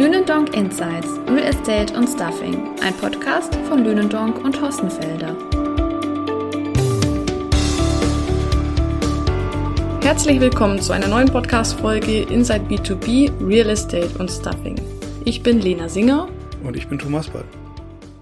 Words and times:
Lünendonk 0.00 0.56
Insights, 0.56 1.20
Real 1.28 1.44
Estate 1.44 1.94
und 1.94 2.08
Stuffing, 2.08 2.70
ein 2.80 2.94
Podcast 2.94 3.54
von 3.68 3.84
Lünendonk 3.84 4.42
und 4.42 4.58
Hossenfelder. 4.58 5.36
Herzlich 10.00 10.40
willkommen 10.40 10.80
zu 10.80 10.94
einer 10.94 11.06
neuen 11.06 11.28
Podcast-Folge 11.28 12.22
Inside 12.22 12.64
B2B, 12.70 13.46
Real 13.46 13.68
Estate 13.68 14.18
und 14.18 14.30
Stuffing. 14.30 14.76
Ich 15.26 15.42
bin 15.42 15.60
Lena 15.60 15.86
Singer. 15.86 16.30
Und 16.64 16.78
ich 16.78 16.88
bin 16.88 16.98
Thomas 16.98 17.28
Ball. 17.28 17.44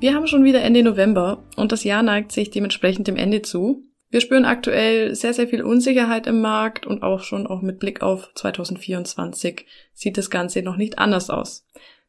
Wir 0.01 0.17
haben 0.17 0.27
schon 0.27 0.43
wieder 0.43 0.61
Ende 0.63 0.83
November 0.83 1.45
und 1.55 1.71
das 1.71 1.85
Jahr 1.85 2.03
neigt 2.03 2.33
sich 2.33 2.51
dementsprechend 2.51 3.07
dem 3.07 3.15
Ende 3.15 3.43
zu. 3.43 3.88
Wir 4.11 4.23
spüren 4.23 4.47
aktuell 4.47 5.15
sehr, 5.15 5.35
sehr 5.35 5.49
viel 5.49 5.63
Unsicherheit 5.63 6.27
im 6.27 6.41
Markt 6.41 6.87
und 6.87 7.03
auch 7.03 7.23
schon 7.23 7.47
auch 7.47 7.61
mit 7.61 7.79
Blick 7.79 8.01
auf 8.03 8.31
2024 8.35 9.67
sieht 9.93 10.17
das 10.17 10.31
Ganze 10.31 10.63
noch 10.63 10.77
nicht 10.77 10.99
anders 10.99 11.29
aus. 11.29 11.67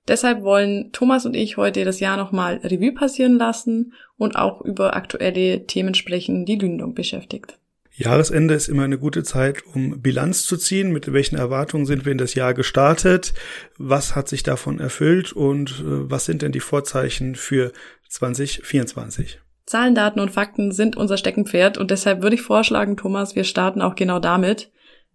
Deshalb 0.07 0.41
wollen 0.43 0.91
Thomas 0.93 1.25
und 1.25 1.35
ich 1.35 1.57
heute 1.57 1.83
das 1.83 1.99
Jahr 1.99 2.15
nochmal 2.15 2.61
Revue 2.63 2.93
passieren 2.93 3.37
lassen 3.37 3.93
und 4.17 4.37
auch 4.37 4.61
über 4.61 4.95
aktuelle 4.95 5.67
Themen 5.67 5.93
sprechen, 5.93 6.45
die 6.45 6.55
Lündung 6.55 6.95
beschäftigt. 6.95 7.59
Jahresende 7.91 8.53
ist 8.53 8.69
immer 8.69 8.85
eine 8.85 8.97
gute 8.97 9.23
Zeit, 9.23 9.61
um 9.73 10.01
Bilanz 10.01 10.45
zu 10.45 10.55
ziehen. 10.55 10.93
Mit 10.93 11.11
welchen 11.11 11.35
Erwartungen 11.35 11.85
sind 11.85 12.05
wir 12.05 12.13
in 12.13 12.17
das 12.17 12.33
Jahr 12.33 12.53
gestartet? 12.53 13.33
Was 13.77 14.15
hat 14.15 14.29
sich 14.29 14.41
davon 14.41 14.79
erfüllt 14.79 15.33
und 15.33 15.81
äh, 15.81 16.09
was 16.09 16.23
sind 16.23 16.41
denn 16.41 16.53
die 16.53 16.61
Vorzeichen 16.61 17.35
für 17.35 17.73
2024? 18.07 19.41
Zahlen, 19.69 19.93
Daten 19.93 20.19
und 20.19 20.31
Fakten 20.31 20.71
sind 20.71 20.97
unser 20.97 21.15
Steckenpferd 21.15 21.77
und 21.77 21.91
deshalb 21.91 22.23
würde 22.23 22.35
ich 22.35 22.41
vorschlagen, 22.41 22.97
Thomas, 22.97 23.35
wir 23.35 23.43
starten 23.43 23.83
auch 23.83 23.93
genau 23.93 24.17
damit. 24.17 24.71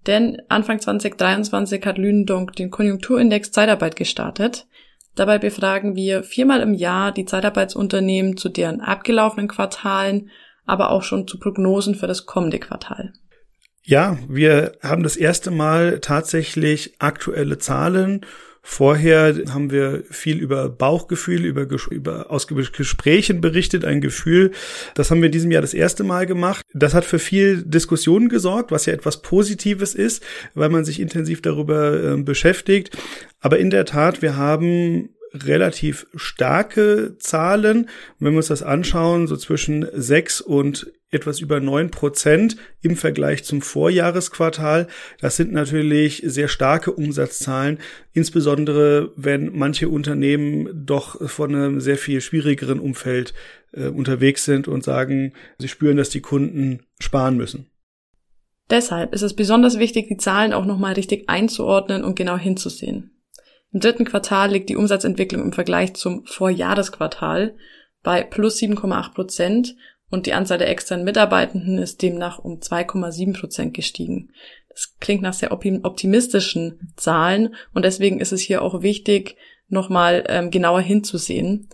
Denn 0.07 0.41
Anfang 0.49 0.81
2023 0.81 1.85
hat 1.85 1.99
Lünendonk 1.99 2.53
den 2.53 2.71
Konjunkturindex 2.71 3.51
Zeitarbeit 3.51 3.97
gestartet. 3.97 4.69
Dabei 5.17 5.39
befragen 5.39 5.97
wir 5.97 6.23
viermal 6.23 6.61
im 6.61 6.73
Jahr 6.73 7.11
die 7.11 7.25
Zeitarbeitsunternehmen 7.25 8.37
zu 8.37 8.49
deren 8.49 8.81
abgelaufenen 8.81 9.49
Quartalen, 9.49 10.31
aber 10.67 10.91
auch 10.91 11.03
schon 11.03 11.27
zu 11.27 11.41
Prognosen 11.41 11.97
für 11.97 12.07
das 12.07 12.25
kommende 12.25 12.61
Quartal. 12.61 13.13
Ja, 13.83 14.19
wir 14.29 14.77
haben 14.85 15.03
das 15.03 15.17
erste 15.17 15.51
Mal 15.51 15.99
tatsächlich 15.99 16.95
aktuelle 17.01 17.59
Zahlen 17.59 18.25
Vorher 18.67 19.35
haben 19.51 19.71
wir 19.71 20.05
viel 20.11 20.39
über 20.39 20.71
Bauchgefühl, 20.71 21.45
über, 21.45 21.67
über 21.91 22.31
aus 22.31 22.47
Gesprächen 22.47 23.43
berichtet, 23.43 23.85
ein 23.85 24.01
Gefühl. 24.01 24.53
Das 24.95 25.11
haben 25.11 25.21
wir 25.21 25.27
in 25.27 25.33
diesem 25.33 25.51
Jahr 25.51 25.61
das 25.61 25.75
erste 25.75 26.03
Mal 26.03 26.25
gemacht. 26.25 26.65
Das 26.73 26.95
hat 26.95 27.05
für 27.05 27.19
viel 27.19 27.63
Diskussionen 27.63 28.31
gesorgt, 28.31 28.73
was 28.73 28.87
ja 28.87 28.95
etwas 28.95 29.21
Positives 29.21 29.95
ist, 29.95 30.25
weil 30.55 30.71
man 30.71 30.87
sich 30.87 30.99
intensiv 30.99 31.43
darüber 31.43 32.15
äh, 32.15 32.17
beschäftigt. 32.17 32.97
Aber 33.39 33.59
in 33.59 33.69
der 33.69 33.85
Tat, 33.85 34.23
wir 34.23 34.37
haben 34.39 35.11
relativ 35.35 36.07
starke 36.15 37.17
Zahlen. 37.19 37.89
wenn 38.19 38.33
wir 38.33 38.39
uns 38.39 38.49
das 38.49 38.63
anschauen, 38.63 39.27
so 39.27 39.37
zwischen 39.37 39.87
sechs 39.93 40.41
und 40.41 40.93
etwas 41.15 41.41
über 41.41 41.61
neun 41.61 41.91
Prozent 41.91 42.57
im 42.83 42.97
Vergleich 42.97 43.45
zum 43.45 43.63
Vorjahresquartal. 43.63 44.89
Das 45.21 45.37
sind 45.37 45.53
natürlich 45.53 46.23
sehr 46.27 46.49
starke 46.49 46.93
Umsatzzahlen, 46.93 47.79
insbesondere 48.13 49.13
wenn 49.17 49.57
manche 49.57 49.89
Unternehmen 49.89 50.69
doch 50.87 51.31
von 51.31 51.55
einem 51.55 51.81
sehr 51.81 51.97
viel 51.97 52.21
schwierigeren 52.21 52.81
Umfeld 52.81 53.33
äh, 53.73 53.87
unterwegs 53.87 54.45
sind 54.45 54.69
und 54.69 54.83
sagen, 54.83 55.33
sie 55.59 55.69
spüren, 55.69 55.97
dass 55.97 56.11
die 56.11 56.21
Kunden 56.21 56.81
sparen 56.99 57.37
müssen. 57.37 57.71
Deshalb 58.71 59.15
ist 59.15 59.23
es 59.23 59.35
besonders 59.35 59.79
wichtig, 59.79 60.09
die 60.09 60.17
Zahlen 60.17 60.53
auch 60.53 60.65
nochmal 60.65 60.95
richtig 60.95 61.29
einzuordnen 61.29 62.03
und 62.03 62.17
genau 62.17 62.39
hinzusehen. 62.39 63.14
Im 63.75 63.81
dritten 63.81 64.05
Quartal 64.05 64.53
liegt 64.53 64.69
die 64.69 64.77
Umsatzentwicklung 64.77 65.43
im 65.43 65.53
Vergleich 65.53 65.95
zum 65.95 66.25
Vorjahresquartal 66.27 67.57
bei 68.05 68.23
plus 68.23 68.57
7,8 68.59 69.13
Prozent 69.13 69.75
und 70.11 70.27
die 70.27 70.33
Anzahl 70.33 70.59
der 70.59 70.69
externen 70.71 71.05
Mitarbeitenden 71.05 71.79
ist 71.79 72.01
demnach 72.01 72.39
um 72.39 72.61
2,7 72.61 73.37
Prozent 73.37 73.75
gestiegen. 73.75 74.31
Das 74.69 74.95
klingt 75.01 75.23
nach 75.23 75.33
sehr 75.33 75.51
optimistischen 75.51 76.93
Zahlen 76.97 77.57
und 77.73 77.85
deswegen 77.85 78.21
ist 78.21 78.33
es 78.33 78.43
hier 78.43 78.63
auch 78.63 78.83
wichtig, 78.83 79.37
nochmal 79.67 80.23
ähm, 80.29 80.53
genauer 80.53 80.81
hinzusehen. 80.81 81.69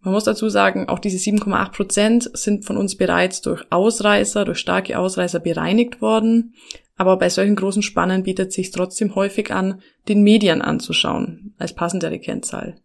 Man 0.00 0.12
muss 0.12 0.24
dazu 0.24 0.50
sagen, 0.50 0.90
auch 0.90 0.98
diese 0.98 1.16
7,8 1.16 1.72
Prozent 1.72 2.30
sind 2.34 2.66
von 2.66 2.76
uns 2.76 2.94
bereits 2.94 3.40
durch 3.40 3.64
Ausreißer, 3.70 4.44
durch 4.44 4.58
starke 4.58 4.98
Ausreißer 4.98 5.40
bereinigt 5.40 6.02
worden. 6.02 6.54
Aber 6.96 7.18
bei 7.18 7.28
solchen 7.28 7.56
großen 7.56 7.82
Spannen 7.82 8.22
bietet 8.22 8.52
sich 8.52 8.70
trotzdem 8.70 9.14
häufig 9.14 9.52
an, 9.52 9.80
den 10.08 10.22
Median 10.22 10.62
anzuschauen 10.62 11.54
als 11.58 11.74
passendere 11.74 12.18
Kennzahl. 12.18 12.76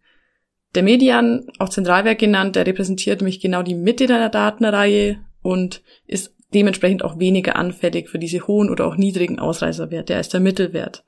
Der 0.74 0.82
Median, 0.82 1.46
auch 1.58 1.68
Zentralwerk 1.68 2.18
genannt, 2.18 2.56
der 2.56 2.66
repräsentiert 2.66 3.20
nämlich 3.20 3.40
genau 3.40 3.62
die 3.62 3.74
Mitte 3.74 4.06
deiner 4.06 4.30
Datenreihe 4.30 5.18
und 5.42 5.82
ist 6.06 6.34
dementsprechend 6.54 7.04
auch 7.04 7.18
weniger 7.18 7.56
anfällig 7.56 8.08
für 8.08 8.18
diese 8.18 8.46
hohen 8.46 8.70
oder 8.70 8.86
auch 8.86 8.96
niedrigen 8.96 9.38
Ausreißerwerte 9.38 10.14
als 10.14 10.28
der 10.28 10.40
Mittelwert. 10.40 11.04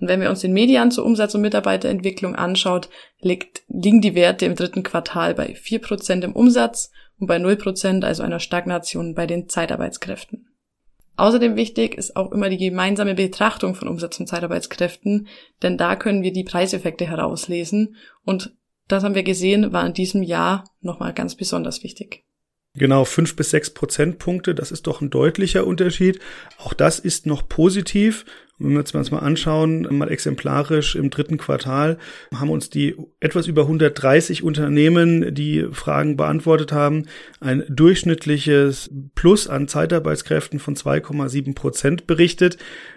Und 0.00 0.08
wenn 0.08 0.20
wir 0.20 0.30
uns 0.30 0.40
den 0.40 0.52
Median 0.52 0.90
zur 0.90 1.04
Umsatz- 1.04 1.34
und 1.34 1.40
Mitarbeiterentwicklung 1.40 2.34
anschaut, 2.34 2.88
liegt, 3.20 3.62
liegen 3.68 4.00
die 4.00 4.14
Werte 4.14 4.44
im 4.44 4.56
dritten 4.56 4.82
Quartal 4.82 5.34
bei 5.34 5.54
4% 5.54 6.22
im 6.22 6.32
Umsatz 6.32 6.90
und 7.18 7.28
bei 7.28 7.36
0%, 7.36 8.04
also 8.04 8.22
einer 8.22 8.40
Stagnation 8.40 9.14
bei 9.14 9.26
den 9.26 9.48
Zeitarbeitskräften. 9.48 10.43
Außerdem 11.16 11.56
wichtig 11.56 11.94
ist 11.94 12.16
auch 12.16 12.32
immer 12.32 12.48
die 12.48 12.58
gemeinsame 12.58 13.14
Betrachtung 13.14 13.74
von 13.74 13.88
Umsatz- 13.88 14.18
und 14.18 14.26
Zeitarbeitskräften, 14.26 15.28
denn 15.62 15.78
da 15.78 15.96
können 15.96 16.22
wir 16.22 16.32
die 16.32 16.44
Preiseffekte 16.44 17.06
herauslesen 17.06 17.96
und 18.24 18.56
das 18.88 19.04
haben 19.04 19.14
wir 19.14 19.22
gesehen, 19.22 19.72
war 19.72 19.86
in 19.86 19.94
diesem 19.94 20.22
Jahr 20.22 20.64
nochmal 20.80 21.14
ganz 21.14 21.36
besonders 21.36 21.82
wichtig. 21.82 22.24
Genau, 22.76 23.04
fünf 23.04 23.36
bis 23.36 23.50
sechs 23.50 23.70
Prozentpunkte, 23.70 24.54
das 24.54 24.72
ist 24.72 24.88
doch 24.88 25.00
ein 25.00 25.08
deutlicher 25.08 25.64
Unterschied. 25.64 26.18
Auch 26.58 26.72
das 26.72 26.98
ist 26.98 27.24
noch 27.24 27.48
positiv. 27.48 28.24
Wenn 28.58 28.70
wir 28.72 28.78
uns 28.78 29.10
mal 29.10 29.18
anschauen, 29.18 29.88
mal 29.90 30.08
exemplarisch 30.08 30.94
im 30.94 31.10
dritten 31.10 31.38
Quartal, 31.38 31.98
haben 32.32 32.50
uns 32.50 32.70
die 32.70 32.94
etwas 33.18 33.48
über 33.48 33.62
130 33.62 34.44
Unternehmen, 34.44 35.34
die 35.34 35.66
Fragen 35.72 36.16
beantwortet 36.16 36.70
haben, 36.70 37.06
ein 37.40 37.64
durchschnittliches 37.68 38.90
Plus 39.16 39.48
an 39.48 39.66
Zeitarbeitskräften 39.66 40.60
von 40.60 40.76
2,7 40.76 41.54
Prozent 41.56 42.06
berichtet. 42.06 42.56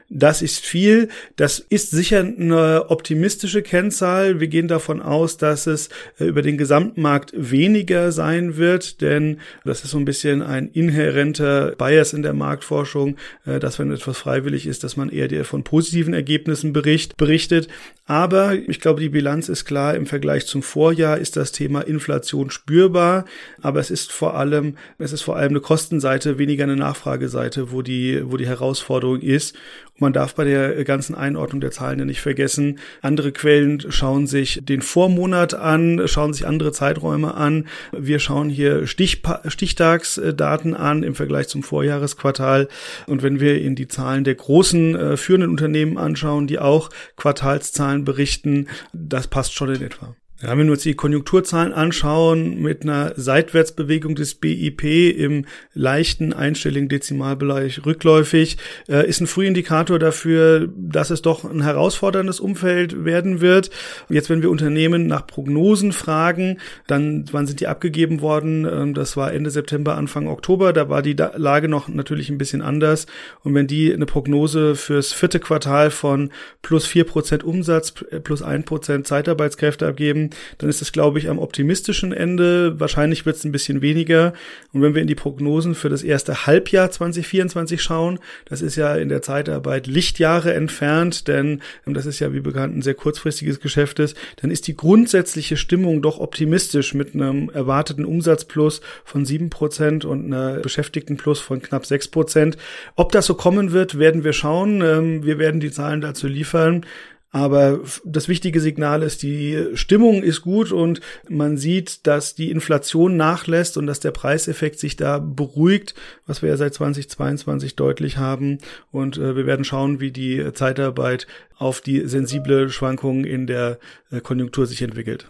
Das 0.10 0.42
ist 0.42 0.66
viel. 0.66 1.10
Das 1.36 1.60
ist 1.60 1.92
sicher 1.92 2.20
eine 2.20 2.90
optimistische 2.90 3.62
Kennzahl. 3.62 4.40
Wir 4.40 4.48
gehen 4.48 4.70
davon 4.70 5.02
aus, 5.02 5.36
dass 5.36 5.68
es 5.68 5.90
äh, 6.18 6.26
über 6.26 6.42
den 6.42 6.58
gesamten 6.58 7.02
Markt 7.02 7.34
weniger 7.36 8.14
sein 8.14 8.56
wird, 8.56 9.02
denn 9.02 9.40
das 9.66 9.84
ist 9.84 9.92
so 9.92 9.98
ein 9.98 10.06
bisschen 10.06 10.42
ein 10.42 10.70
inhärenter 10.70 11.74
Bias 11.78 12.14
in 12.14 12.22
der 12.22 12.34
Marktforschung, 12.34 13.18
äh, 13.46 13.60
dass 13.60 13.80
wenn 13.80 13.92
etwas 13.92 14.18
freiwillig 14.18 14.66
ist, 14.66 14.86
dass 14.86 14.96
man 14.96 15.10
eher 15.10 15.44
von 15.44 15.64
positiven 15.64 16.14
Ergebnissen 16.14 16.72
bericht, 16.72 17.18
berichtet. 17.18 17.68
Aber 18.06 18.56
ich 18.56 18.80
glaube, 18.80 19.02
die 19.02 19.10
Bilanz 19.10 19.50
ist 19.50 19.66
klar. 19.66 19.94
Im 19.94 20.06
Vergleich 20.06 20.48
zum 20.48 20.64
Vorjahr 20.64 21.18
ist 21.18 21.36
das 21.36 21.52
Thema 21.52 21.82
Inflation 21.82 22.50
spürbar. 22.50 23.26
Aber 23.62 23.82
es 23.82 23.92
ist 23.92 24.14
vor 24.14 24.36
allem, 24.36 24.78
es 24.98 25.12
ist 25.12 25.24
vor 25.24 25.36
allem 25.36 25.50
eine 25.50 25.60
Kostenseite, 25.60 26.38
weniger 26.38 26.64
eine 26.64 26.78
Nachfrageseite, 26.78 27.74
wo 27.74 27.82
die, 27.82 28.22
wo 28.24 28.38
die 28.38 28.48
Herausforderung 28.48 29.20
ist. 29.20 29.58
Man 30.00 30.14
darf 30.14 30.36
bei 30.36 30.44
der 30.44 30.84
ganzen 30.84 31.16
Einordnung 31.16 31.60
der 31.60 31.72
Zahlen 31.72 31.98
ja 31.98 32.06
nicht 32.06 32.22
vergessen, 32.22 32.80
andere 33.02 33.32
Quellen 33.32 33.92
schauen 33.92 34.28
sich 34.28 34.62
den 34.64 34.82
Vormonat 34.84 35.56
an, 35.56 36.02
schauen 36.06 36.34
sich 36.34 36.46
andere 36.46 36.72
Zeiträume 36.72 37.34
an. 37.34 37.68
Wir 37.98 38.20
schauen 38.20 38.50
hier 38.50 38.86
Stichtagsdaten 38.86 40.76
an 40.76 41.02
im 41.02 41.16
Vergleich 41.16 41.48
zum 41.48 41.64
Vorjahresquartal. 41.64 42.68
Und 43.08 43.24
wenn 43.24 43.40
wir 43.40 43.60
in 43.60 43.76
die 43.76 43.88
Zahlen 43.88 44.24
der 44.24 44.36
großen 44.36 44.96
äh, 44.96 45.18
führenden 45.18 45.50
Unternehmen 45.50 45.98
anschauen, 45.98 46.46
die 46.46 46.60
auch 46.60 46.90
Quartalszahlen 47.16 48.06
berichten, 48.06 48.68
das 48.94 49.28
passt 49.28 49.54
schon 49.54 49.74
in 49.74 49.82
etwa. 49.82 50.16
Ja, 50.40 50.56
wenn 50.56 50.68
wir 50.68 50.74
uns 50.74 50.84
die 50.84 50.94
Konjunkturzahlen 50.94 51.74
anschauen, 51.74 52.62
mit 52.62 52.84
einer 52.84 53.14
Seitwärtsbewegung 53.16 54.14
des 54.14 54.36
BIP 54.36 54.84
im 54.84 55.46
leichten 55.74 56.32
einstelligen 56.32 56.90
Dezimalbereich 56.90 57.84
rückläufig, 57.88 58.58
äh, 58.88 59.10
ist 59.10 59.20
ein 59.20 59.26
Frühindikator 59.26 59.98
dafür, 59.98 60.70
dass 60.78 61.10
es 61.10 61.24
doch 61.24 61.44
ein 61.44 61.64
herausforderndes 61.64 62.40
Umfeld 62.40 63.04
werden 63.04 63.42
wird. 63.42 63.72
Jetzt, 64.10 64.30
wenn 64.30 64.44
wir 64.44 64.52
Unternehmen 64.52 65.08
nach 65.08 65.26
Prognosen 65.26 65.92
fragen, 65.92 66.60
dann, 66.86 67.26
wann 67.32 67.48
sind 67.48 67.60
die 67.60 67.68
abgegeben 67.68 68.22
worden? 68.22 68.66
Ähm, 68.66 68.94
das 68.94 69.18
war 69.18 69.34
Ende 69.34 69.50
September, 69.50 69.96
Anfang 69.96 70.28
Oktober. 70.28 70.72
Da 70.72 70.88
war 70.88 71.02
die 71.02 71.16
Lage 71.16 71.68
noch 71.68 71.88
natürlich 71.88 72.30
ein 72.30 72.38
bisschen 72.38 72.62
anders. 72.62 73.08
Und 73.44 73.56
wenn 73.56 73.66
die 73.66 73.92
eine 73.92 74.06
Prognose 74.06 74.76
fürs 74.76 75.14
vierte 75.14 75.40
Quartal 75.40 75.90
von 75.90 76.30
plus 76.62 76.86
vier 76.86 77.06
Prozent 77.06 77.44
Umsatz, 77.44 77.92
plus 77.92 78.44
ein 78.44 78.66
Prozent 78.66 79.08
Zeitarbeitskräfte 79.08 79.88
abgeben, 79.88 80.27
dann 80.58 80.70
ist 80.70 80.82
das, 80.82 80.92
glaube 80.92 81.20
ich, 81.20 81.30
am 81.30 81.40
optimistischen 81.40 82.14
Ende. 82.14 82.80
Wahrscheinlich 82.80 83.26
wird 83.26 83.38
es 83.38 83.44
ein 83.44 83.52
bisschen 83.52 83.82
weniger. 83.82 84.34
Und 84.74 84.82
wenn 84.82 84.96
wir 84.96 85.02
in 85.02 85.08
die 85.08 85.16
Prognosen 85.16 85.76
für 85.76 85.90
das 85.90 86.04
erste 86.04 86.46
Halbjahr 86.46 86.92
2024 86.92 87.82
schauen, 87.82 88.20
das 88.46 88.62
ist 88.62 88.76
ja 88.76 88.96
in 88.96 89.10
der 89.10 89.22
Zeitarbeit 89.22 89.88
Lichtjahre 89.88 90.54
entfernt, 90.54 91.28
denn 91.28 91.62
das 91.86 92.06
ist 92.06 92.20
ja 92.20 92.34
wie 92.34 92.40
bekannt 92.40 92.78
ein 92.78 92.82
sehr 92.82 92.94
kurzfristiges 92.94 93.60
Geschäft 93.60 94.00
ist, 94.00 94.18
dann 94.38 94.52
ist 94.52 94.68
die 94.68 94.76
grundsätzliche 94.76 95.58
Stimmung 95.58 96.02
doch 96.02 96.20
optimistisch 96.20 96.94
mit 96.94 97.14
einem 97.14 97.50
erwarteten 97.50 98.06
Umsatzplus 98.06 98.82
von 99.04 99.26
sieben 99.26 99.50
Prozent 99.50 100.06
und 100.06 100.26
einer 100.26 100.60
Beschäftigtenplus 100.60 101.40
von 101.40 101.62
knapp 101.62 101.86
sechs 101.86 102.08
Prozent. 102.08 102.58
Ob 102.96 103.12
das 103.12 103.26
so 103.26 103.36
kommen 103.36 103.72
wird, 103.72 104.00
werden 104.00 104.24
wir 104.24 104.34
schauen. 104.34 104.82
Ähm, 104.82 105.24
wir 105.24 105.40
werden 105.40 105.60
die 105.60 105.72
Zahlen 105.72 106.02
dazu 106.02 106.28
liefern. 106.28 106.86
Aber 107.30 107.82
das 108.06 108.30
wichtige 108.30 108.62
Signal 108.62 109.04
ist, 109.04 109.22
die 109.22 109.68
Stimmung 109.74 110.24
ist 110.24 110.42
gut 110.42 110.72
und 110.72 111.02
man 111.28 111.58
sieht, 111.58 112.08
dass 112.08 112.36
die 112.36 112.52
Inflation 112.52 113.18
nachlässt 113.18 113.78
und 113.78 113.86
dass 113.86 114.00
der 114.00 114.12
Preiseffekt 114.12 114.80
sich 114.80 114.96
da 114.96 115.20
beruhigt, 115.20 115.94
was 116.26 116.42
wir 116.42 116.50
ja 116.50 116.58
seit 116.58 116.74
2022 116.74 117.76
deutlich 117.76 118.18
haben. 118.18 118.60
Und 118.92 119.18
äh, 119.18 119.36
wir 119.36 119.46
werden 119.46 119.66
schauen, 119.66 120.00
wie 120.00 120.12
die 120.12 120.54
Zeitarbeit 120.54 121.28
auf 121.58 121.82
die 121.82 122.08
sensible 122.08 122.70
Schwankungen 122.70 123.26
in 123.26 123.46
der 123.46 123.80
äh, 124.10 124.22
Konjunktur 124.22 124.66
sich 124.66 124.82
entwickelt. 124.82 125.30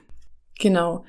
Genau. 0.59 1.03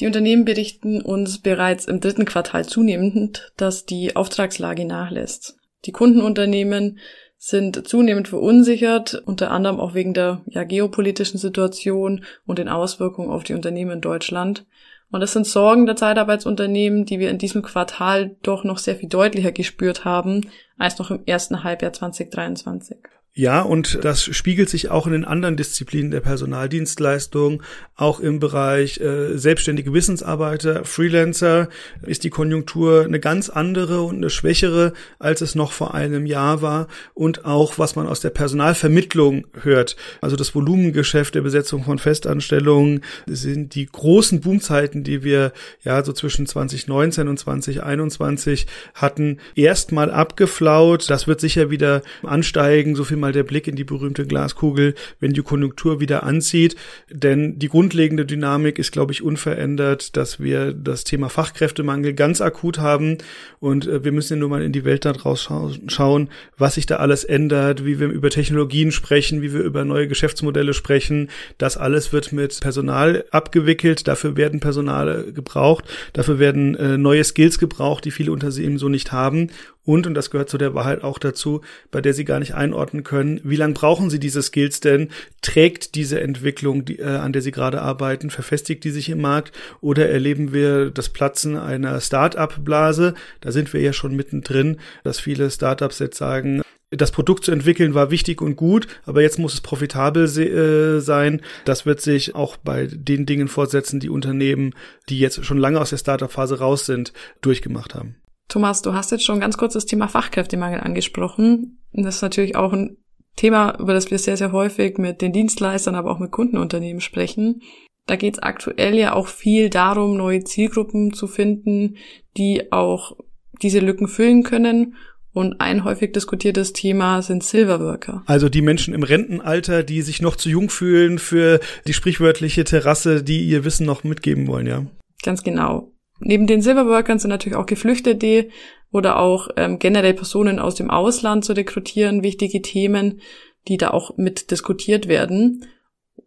Die 0.00 0.06
Unternehmen 0.06 0.44
berichten 0.44 1.00
uns 1.00 1.38
bereits 1.38 1.86
im 1.86 2.00
dritten 2.00 2.24
Quartal 2.24 2.66
zunehmend, 2.66 3.52
dass 3.56 3.86
die 3.86 4.16
Auftragslage 4.16 4.84
nachlässt. 4.84 5.56
Die 5.84 5.92
Kundenunternehmen 5.92 6.98
sind 7.46 7.86
zunehmend 7.86 8.28
verunsichert, 8.28 9.22
unter 9.26 9.50
anderem 9.50 9.78
auch 9.78 9.92
wegen 9.92 10.14
der 10.14 10.40
ja, 10.46 10.64
geopolitischen 10.64 11.38
Situation 11.38 12.24
und 12.46 12.58
den 12.58 12.70
Auswirkungen 12.70 13.30
auf 13.30 13.44
die 13.44 13.52
Unternehmen 13.52 13.90
in 13.90 14.00
Deutschland. 14.00 14.64
Und 15.10 15.20
das 15.20 15.34
sind 15.34 15.46
Sorgen 15.46 15.84
der 15.84 15.94
Zeitarbeitsunternehmen, 15.94 17.04
die 17.04 17.18
wir 17.18 17.28
in 17.28 17.36
diesem 17.36 17.60
Quartal 17.60 18.36
doch 18.42 18.64
noch 18.64 18.78
sehr 18.78 18.96
viel 18.96 19.10
deutlicher 19.10 19.52
gespürt 19.52 20.06
haben 20.06 20.48
als 20.78 20.98
noch 20.98 21.10
im 21.10 21.20
ersten 21.26 21.62
Halbjahr 21.62 21.92
2023. 21.92 22.96
Ja, 23.36 23.62
und 23.62 24.04
das 24.04 24.22
spiegelt 24.22 24.68
sich 24.68 24.92
auch 24.92 25.08
in 25.08 25.12
den 25.12 25.24
anderen 25.24 25.56
Disziplinen 25.56 26.12
der 26.12 26.20
Personaldienstleistung, 26.20 27.64
auch 27.96 28.20
im 28.20 28.38
Bereich 28.38 29.00
äh, 29.00 29.36
selbstständige 29.36 29.92
Wissensarbeiter, 29.92 30.84
Freelancer 30.84 31.68
ist 32.02 32.22
die 32.22 32.30
Konjunktur 32.30 33.04
eine 33.04 33.18
ganz 33.18 33.48
andere 33.48 34.02
und 34.02 34.18
eine 34.18 34.30
schwächere, 34.30 34.92
als 35.18 35.40
es 35.40 35.56
noch 35.56 35.72
vor 35.72 35.94
einem 35.94 36.26
Jahr 36.26 36.62
war 36.62 36.86
und 37.14 37.44
auch 37.44 37.76
was 37.76 37.96
man 37.96 38.06
aus 38.06 38.20
der 38.20 38.30
Personalvermittlung 38.30 39.48
hört, 39.62 39.96
also 40.20 40.36
das 40.36 40.54
Volumengeschäft 40.54 41.34
der 41.34 41.42
Besetzung 41.42 41.82
von 41.82 41.98
Festanstellungen 41.98 43.00
sind 43.26 43.74
die 43.74 43.86
großen 43.86 44.42
Boomzeiten, 44.42 45.02
die 45.02 45.24
wir 45.24 45.52
ja 45.82 46.04
so 46.04 46.12
zwischen 46.12 46.46
2019 46.46 47.26
und 47.26 47.38
2021 47.40 48.68
hatten, 48.94 49.38
erstmal 49.56 50.12
abgeflaut. 50.12 51.10
Das 51.10 51.26
wird 51.26 51.40
sicher 51.40 51.70
wieder 51.70 52.02
ansteigen, 52.22 52.94
so 52.94 53.02
viel 53.02 53.23
mal 53.24 53.32
der 53.32 53.42
Blick 53.42 53.66
in 53.66 53.74
die 53.74 53.84
berühmte 53.84 54.26
Glaskugel, 54.26 54.94
wenn 55.18 55.32
die 55.32 55.40
Konjunktur 55.40 55.98
wieder 55.98 56.24
anzieht. 56.24 56.76
Denn 57.10 57.58
die 57.58 57.68
grundlegende 57.68 58.26
Dynamik 58.26 58.78
ist, 58.78 58.92
glaube 58.92 59.12
ich, 59.12 59.22
unverändert, 59.22 60.16
dass 60.18 60.40
wir 60.40 60.74
das 60.74 61.04
Thema 61.04 61.30
Fachkräftemangel 61.30 62.12
ganz 62.12 62.42
akut 62.42 62.78
haben. 62.78 63.16
Und 63.60 63.86
äh, 63.86 64.04
wir 64.04 64.12
müssen 64.12 64.34
ja 64.34 64.40
nur 64.40 64.50
mal 64.50 64.62
in 64.62 64.72
die 64.72 64.84
Welt 64.84 65.06
da 65.06 65.14
draußen 65.14 65.88
schauen, 65.88 66.28
was 66.58 66.74
sich 66.74 66.84
da 66.84 66.96
alles 66.96 67.24
ändert, 67.24 67.86
wie 67.86 67.98
wir 67.98 68.08
über 68.08 68.28
Technologien 68.28 68.92
sprechen, 68.92 69.40
wie 69.40 69.54
wir 69.54 69.60
über 69.60 69.86
neue 69.86 70.06
Geschäftsmodelle 70.06 70.74
sprechen. 70.74 71.30
Das 71.56 71.78
alles 71.78 72.12
wird 72.12 72.32
mit 72.32 72.60
Personal 72.60 73.24
abgewickelt. 73.30 74.06
Dafür 74.06 74.36
werden 74.36 74.60
Personale 74.60 75.32
gebraucht. 75.32 75.84
Dafür 76.12 76.38
werden 76.38 76.74
äh, 76.74 76.98
neue 76.98 77.24
Skills 77.24 77.58
gebraucht, 77.58 78.04
die 78.04 78.10
viele 78.10 78.32
Unternehmen 78.32 78.76
so 78.76 78.90
nicht 78.90 79.12
haben 79.12 79.48
und, 79.84 80.06
und 80.06 80.14
das 80.14 80.30
gehört 80.30 80.48
zu 80.48 80.58
der 80.58 80.74
Wahrheit 80.74 81.02
auch 81.02 81.18
dazu, 81.18 81.60
bei 81.90 82.00
der 82.00 82.14
sie 82.14 82.24
gar 82.24 82.38
nicht 82.38 82.54
einordnen 82.54 83.04
können, 83.04 83.40
wie 83.44 83.56
lange 83.56 83.74
brauchen 83.74 84.10
sie 84.10 84.18
diese 84.18 84.42
Skills 84.42 84.80
denn? 84.80 85.10
Trägt 85.42 85.94
diese 85.94 86.20
Entwicklung, 86.20 86.84
die, 86.84 86.98
äh, 86.98 87.04
an 87.04 87.32
der 87.32 87.42
sie 87.42 87.52
gerade 87.52 87.82
arbeiten, 87.82 88.30
verfestigt 88.30 88.84
die 88.84 88.90
sich 88.90 89.10
im 89.10 89.20
Markt 89.20 89.52
oder 89.80 90.08
erleben 90.08 90.52
wir 90.52 90.90
das 90.90 91.10
Platzen 91.10 91.56
einer 91.56 92.00
Start-up-Blase? 92.00 93.14
Da 93.40 93.52
sind 93.52 93.72
wir 93.72 93.80
ja 93.80 93.92
schon 93.92 94.16
mittendrin, 94.16 94.78
dass 95.02 95.20
viele 95.20 95.50
Startups 95.50 95.98
jetzt 95.98 96.16
sagen, 96.16 96.62
das 96.96 97.10
Produkt 97.10 97.44
zu 97.44 97.52
entwickeln 97.52 97.94
war 97.94 98.10
wichtig 98.10 98.40
und 98.40 98.56
gut, 98.56 98.86
aber 99.04 99.22
jetzt 99.22 99.38
muss 99.38 99.54
es 99.54 99.60
profitabel 99.60 100.24
äh, 100.24 101.00
sein. 101.00 101.42
Das 101.64 101.86
wird 101.86 102.00
sich 102.00 102.34
auch 102.34 102.56
bei 102.56 102.86
den 102.86 103.26
Dingen 103.26 103.48
fortsetzen, 103.48 104.00
die 104.00 104.10
Unternehmen, 104.10 104.74
die 105.08 105.18
jetzt 105.18 105.44
schon 105.44 105.58
lange 105.58 105.80
aus 105.80 105.90
der 105.90 105.98
Startup-Phase 105.98 106.58
raus 106.58 106.86
sind, 106.86 107.12
durchgemacht 107.40 107.94
haben. 107.94 108.16
Thomas, 108.48 108.82
du 108.82 108.94
hast 108.94 109.10
jetzt 109.10 109.24
schon 109.24 109.40
ganz 109.40 109.56
kurz 109.56 109.74
das 109.74 109.86
Thema 109.86 110.08
Fachkräftemangel 110.08 110.80
angesprochen. 110.80 111.82
Das 111.92 112.16
ist 112.16 112.22
natürlich 112.22 112.56
auch 112.56 112.72
ein 112.72 112.98
Thema, 113.36 113.76
über 113.78 113.94
das 113.94 114.10
wir 114.10 114.18
sehr, 114.18 114.36
sehr 114.36 114.52
häufig 114.52 114.98
mit 114.98 115.20
den 115.20 115.32
Dienstleistern, 115.32 115.94
aber 115.94 116.10
auch 116.10 116.18
mit 116.18 116.30
Kundenunternehmen 116.30 117.00
sprechen. 117.00 117.62
Da 118.06 118.16
geht 118.16 118.34
es 118.34 118.42
aktuell 118.42 118.96
ja 118.96 119.14
auch 119.14 119.28
viel 119.28 119.70
darum, 119.70 120.16
neue 120.16 120.44
Zielgruppen 120.44 121.14
zu 121.14 121.26
finden, 121.26 121.96
die 122.36 122.70
auch 122.70 123.16
diese 123.62 123.80
Lücken 123.80 124.08
füllen 124.08 124.42
können. 124.42 124.94
Und 125.32 125.60
ein 125.60 125.82
häufig 125.82 126.12
diskutiertes 126.12 126.72
Thema 126.72 127.20
sind 127.22 127.42
Silverworker. 127.42 128.22
Also 128.26 128.48
die 128.48 128.62
Menschen 128.62 128.94
im 128.94 129.02
Rentenalter, 129.02 129.82
die 129.82 130.02
sich 130.02 130.22
noch 130.22 130.36
zu 130.36 130.48
jung 130.48 130.68
fühlen 130.68 131.18
für 131.18 131.58
die 131.88 131.92
sprichwörtliche 131.92 132.62
Terrasse, 132.62 133.24
die 133.24 133.44
ihr 133.44 133.64
Wissen 133.64 133.84
noch 133.84 134.04
mitgeben 134.04 134.46
wollen, 134.46 134.66
ja? 134.66 134.86
Ganz 135.24 135.42
genau. 135.42 135.93
Neben 136.20 136.46
den 136.46 136.62
Silverworkern 136.62 137.18
sind 137.18 137.30
natürlich 137.30 137.56
auch 137.56 137.66
Geflüchtete 137.66 138.48
oder 138.92 139.18
auch 139.18 139.48
ähm, 139.56 139.78
generell 139.78 140.14
Personen 140.14 140.58
aus 140.58 140.76
dem 140.76 140.90
Ausland 140.90 141.44
zu 141.44 141.52
rekrutieren, 141.54 142.22
wichtige 142.22 142.62
Themen, 142.62 143.20
die 143.68 143.76
da 143.76 143.90
auch 143.90 144.16
mit 144.16 144.50
diskutiert 144.50 145.08
werden. 145.08 145.66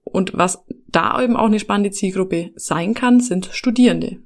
Und 0.04 0.34
was 0.34 0.66
da 0.88 1.22
eben 1.22 1.38
auch 1.38 1.46
eine 1.46 1.60
spannende 1.60 1.92
Zielgruppe 1.92 2.52
sein 2.56 2.94
kann, 2.94 3.20
sind 3.20 3.50
Studierende. 3.52 4.18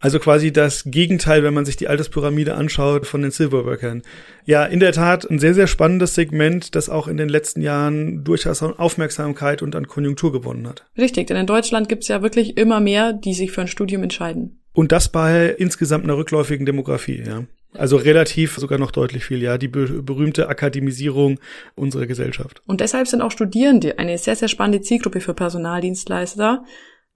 Also 0.00 0.18
quasi 0.18 0.52
das 0.52 0.84
Gegenteil, 0.84 1.42
wenn 1.44 1.54
man 1.54 1.64
sich 1.64 1.76
die 1.76 1.88
Alterspyramide 1.88 2.54
anschaut 2.56 3.06
von 3.06 3.22
den 3.22 3.30
Silverworkern. 3.30 4.02
Ja, 4.44 4.66
in 4.66 4.78
der 4.78 4.92
Tat 4.92 5.28
ein 5.28 5.38
sehr, 5.38 5.54
sehr 5.54 5.66
spannendes 5.66 6.14
Segment, 6.14 6.74
das 6.74 6.90
auch 6.90 7.08
in 7.08 7.16
den 7.16 7.30
letzten 7.30 7.62
Jahren 7.62 8.22
durchaus 8.22 8.62
an 8.62 8.78
Aufmerksamkeit 8.78 9.62
und 9.62 9.74
an 9.74 9.88
Konjunktur 9.88 10.30
gewonnen 10.30 10.68
hat. 10.68 10.84
Richtig, 10.98 11.28
denn 11.28 11.38
in 11.38 11.46
Deutschland 11.46 11.88
gibt 11.88 12.02
es 12.02 12.08
ja 12.08 12.20
wirklich 12.20 12.58
immer 12.58 12.80
mehr, 12.80 13.14
die 13.14 13.32
sich 13.32 13.50
für 13.50 13.62
ein 13.62 13.68
Studium 13.68 14.02
entscheiden. 14.02 14.60
Und 14.74 14.92
das 14.92 15.08
bei 15.08 15.54
insgesamt 15.56 16.04
einer 16.04 16.18
rückläufigen 16.18 16.66
Demografie, 16.66 17.22
ja. 17.26 17.44
Also 17.76 17.96
relativ 17.96 18.56
sogar 18.56 18.78
noch 18.78 18.92
deutlich 18.92 19.24
viel, 19.24 19.42
ja, 19.42 19.58
die 19.58 19.66
berühmte 19.66 20.48
Akademisierung 20.48 21.40
unserer 21.74 22.06
Gesellschaft. 22.06 22.62
Und 22.66 22.80
deshalb 22.80 23.08
sind 23.08 23.20
auch 23.20 23.32
Studierende 23.32 23.98
eine 23.98 24.16
sehr, 24.18 24.36
sehr 24.36 24.46
spannende 24.48 24.80
Zielgruppe 24.80 25.20
für 25.20 25.34
Personaldienstleister. 25.34 26.64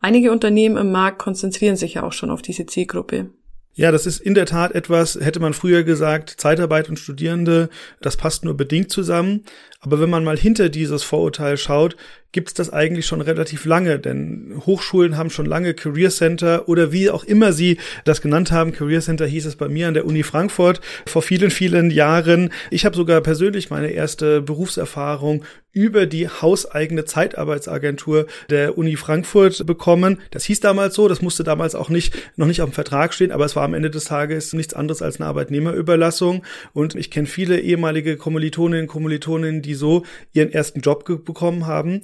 Einige 0.00 0.32
Unternehmen 0.32 0.76
im 0.76 0.90
Markt 0.90 1.18
konzentrieren 1.18 1.76
sich 1.76 1.94
ja 1.94 2.02
auch 2.02 2.12
schon 2.12 2.30
auf 2.30 2.42
diese 2.42 2.66
Zielgruppe. 2.66 3.30
Ja, 3.74 3.92
das 3.92 4.06
ist 4.06 4.20
in 4.20 4.34
der 4.34 4.46
Tat 4.46 4.74
etwas, 4.74 5.14
hätte 5.20 5.38
man 5.38 5.54
früher 5.54 5.84
gesagt, 5.84 6.30
Zeitarbeit 6.30 6.88
und 6.88 6.98
Studierende, 6.98 7.68
das 8.00 8.16
passt 8.16 8.44
nur 8.44 8.56
bedingt 8.56 8.90
zusammen. 8.90 9.44
Aber 9.80 10.00
wenn 10.00 10.10
man 10.10 10.24
mal 10.24 10.36
hinter 10.36 10.68
dieses 10.68 11.04
Vorurteil 11.04 11.56
schaut, 11.56 11.96
gibt 12.32 12.48
es 12.48 12.54
das 12.54 12.70
eigentlich 12.70 13.06
schon 13.06 13.22
relativ 13.22 13.64
lange, 13.64 13.98
denn 13.98 14.60
Hochschulen 14.66 15.16
haben 15.16 15.30
schon 15.30 15.46
lange 15.46 15.72
Career 15.72 16.10
Center 16.10 16.68
oder 16.68 16.92
wie 16.92 17.08
auch 17.08 17.24
immer 17.24 17.52
sie 17.52 17.78
das 18.04 18.20
genannt 18.20 18.52
haben. 18.52 18.72
Career 18.72 19.00
Center 19.00 19.26
hieß 19.26 19.46
es 19.46 19.56
bei 19.56 19.68
mir 19.68 19.88
an 19.88 19.94
der 19.94 20.04
Uni 20.04 20.22
Frankfurt 20.22 20.80
vor 21.06 21.22
vielen, 21.22 21.50
vielen 21.50 21.90
Jahren. 21.90 22.50
Ich 22.70 22.84
habe 22.84 22.96
sogar 22.96 23.22
persönlich 23.22 23.70
meine 23.70 23.90
erste 23.90 24.42
Berufserfahrung 24.42 25.44
über 25.72 26.06
die 26.06 26.28
hauseigene 26.28 27.04
Zeitarbeitsagentur 27.04 28.26
der 28.50 28.76
Uni 28.76 28.96
Frankfurt 28.96 29.64
bekommen. 29.64 30.18
Das 30.30 30.44
hieß 30.44 30.60
damals 30.60 30.94
so, 30.94 31.08
das 31.08 31.22
musste 31.22 31.44
damals 31.44 31.74
auch 31.74 31.88
nicht, 31.88 32.14
noch 32.36 32.46
nicht 32.46 32.62
auf 32.62 32.70
dem 32.70 32.74
Vertrag 32.74 33.14
stehen, 33.14 33.32
aber 33.32 33.44
es 33.44 33.54
war 33.54 33.62
am 33.62 33.74
Ende 33.74 33.90
des 33.90 34.06
Tages 34.06 34.52
nichts 34.52 34.74
anderes 34.74 35.02
als 35.02 35.20
eine 35.20 35.28
Arbeitnehmerüberlassung. 35.28 36.42
Und 36.72 36.94
ich 36.94 37.10
kenne 37.10 37.26
viele 37.26 37.60
ehemalige 37.60 38.16
Kommilitoninnen 38.16 38.82
und 38.82 38.88
Kommilitonen, 38.88 39.62
die 39.62 39.74
so 39.74 40.04
ihren 40.32 40.52
ersten 40.52 40.80
Job 40.80 41.04
bekommen 41.24 41.66
haben 41.66 42.02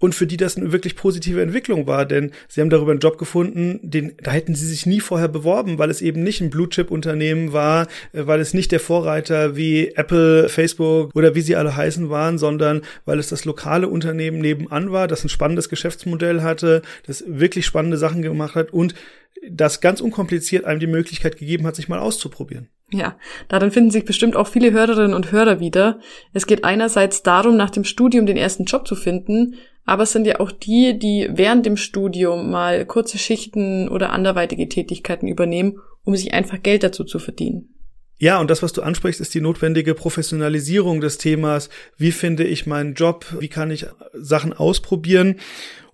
und 0.00 0.14
für 0.14 0.26
die 0.26 0.36
das 0.36 0.56
eine 0.56 0.72
wirklich 0.72 0.96
positive 0.96 1.40
Entwicklung 1.40 1.86
war, 1.86 2.06
denn 2.06 2.32
sie 2.48 2.60
haben 2.60 2.70
darüber 2.70 2.90
einen 2.90 3.00
Job 3.00 3.18
gefunden, 3.18 3.78
den 3.82 4.14
da 4.22 4.32
hätten 4.32 4.56
sie 4.56 4.66
sich 4.66 4.86
nie 4.86 4.98
vorher 4.98 5.28
beworben, 5.28 5.78
weil 5.78 5.90
es 5.90 6.02
eben 6.02 6.22
nicht 6.24 6.40
ein 6.40 6.50
Blue 6.50 6.68
Chip 6.68 6.90
Unternehmen 6.90 7.52
war, 7.52 7.86
äh, 8.12 8.26
weil 8.26 8.40
es 8.40 8.54
nicht 8.54 8.72
der 8.72 8.80
Vorreiter 8.80 9.54
wie 9.54 9.92
Apple, 9.94 10.48
Facebook 10.48 11.14
oder 11.14 11.34
wie 11.34 11.42
sie 11.42 11.54
alle 11.54 11.76
heißen 11.76 12.10
waren, 12.10 12.38
sondern 12.38 12.80
weil 13.04 13.18
es 13.18 13.28
das 13.28 13.44
lokale 13.44 13.88
Unternehmen 13.88 14.40
nebenan 14.40 14.90
war, 14.90 15.06
das 15.06 15.22
ein 15.22 15.28
spannendes 15.28 15.68
Geschäftsmodell 15.68 16.42
hatte, 16.42 16.82
das 17.06 17.22
wirklich 17.28 17.66
spannende 17.66 17.98
Sachen 17.98 18.22
gemacht 18.22 18.54
hat 18.54 18.72
und 18.72 18.94
das 19.48 19.80
ganz 19.80 20.00
unkompliziert 20.00 20.64
einem 20.64 20.80
die 20.80 20.86
Möglichkeit 20.86 21.38
gegeben 21.38 21.66
hat, 21.66 21.76
sich 21.76 21.88
mal 21.88 21.98
auszuprobieren. 21.98 22.68
Ja, 22.92 23.16
darin 23.48 23.70
finden 23.70 23.90
sich 23.90 24.04
bestimmt 24.04 24.34
auch 24.34 24.48
viele 24.48 24.72
Hörerinnen 24.72 25.14
und 25.14 25.30
Hörer 25.30 25.60
wieder. 25.60 26.00
Es 26.32 26.46
geht 26.46 26.64
einerseits 26.64 27.22
darum, 27.22 27.56
nach 27.56 27.70
dem 27.70 27.84
Studium 27.84 28.26
den 28.26 28.36
ersten 28.36 28.64
Job 28.64 28.86
zu 28.86 28.96
finden, 28.96 29.54
aber 29.84 30.04
es 30.04 30.12
sind 30.12 30.26
ja 30.26 30.40
auch 30.40 30.52
die, 30.52 30.98
die 30.98 31.28
während 31.32 31.66
dem 31.66 31.76
Studium 31.76 32.50
mal 32.50 32.86
kurze 32.86 33.18
Schichten 33.18 33.88
oder 33.88 34.10
anderweitige 34.10 34.68
Tätigkeiten 34.68 35.26
übernehmen, 35.26 35.78
um 36.04 36.14
sich 36.16 36.32
einfach 36.32 36.62
Geld 36.62 36.82
dazu 36.82 37.04
zu 37.04 37.18
verdienen. 37.18 37.74
Ja, 38.18 38.38
und 38.38 38.50
das, 38.50 38.62
was 38.62 38.74
du 38.74 38.82
ansprichst, 38.82 39.20
ist 39.20 39.34
die 39.34 39.40
notwendige 39.40 39.94
Professionalisierung 39.94 41.00
des 41.00 41.16
Themas. 41.16 41.70
Wie 41.96 42.12
finde 42.12 42.44
ich 42.44 42.66
meinen 42.66 42.92
Job? 42.92 43.24
Wie 43.38 43.48
kann 43.48 43.70
ich 43.70 43.86
Sachen 44.12 44.52
ausprobieren? 44.52 45.36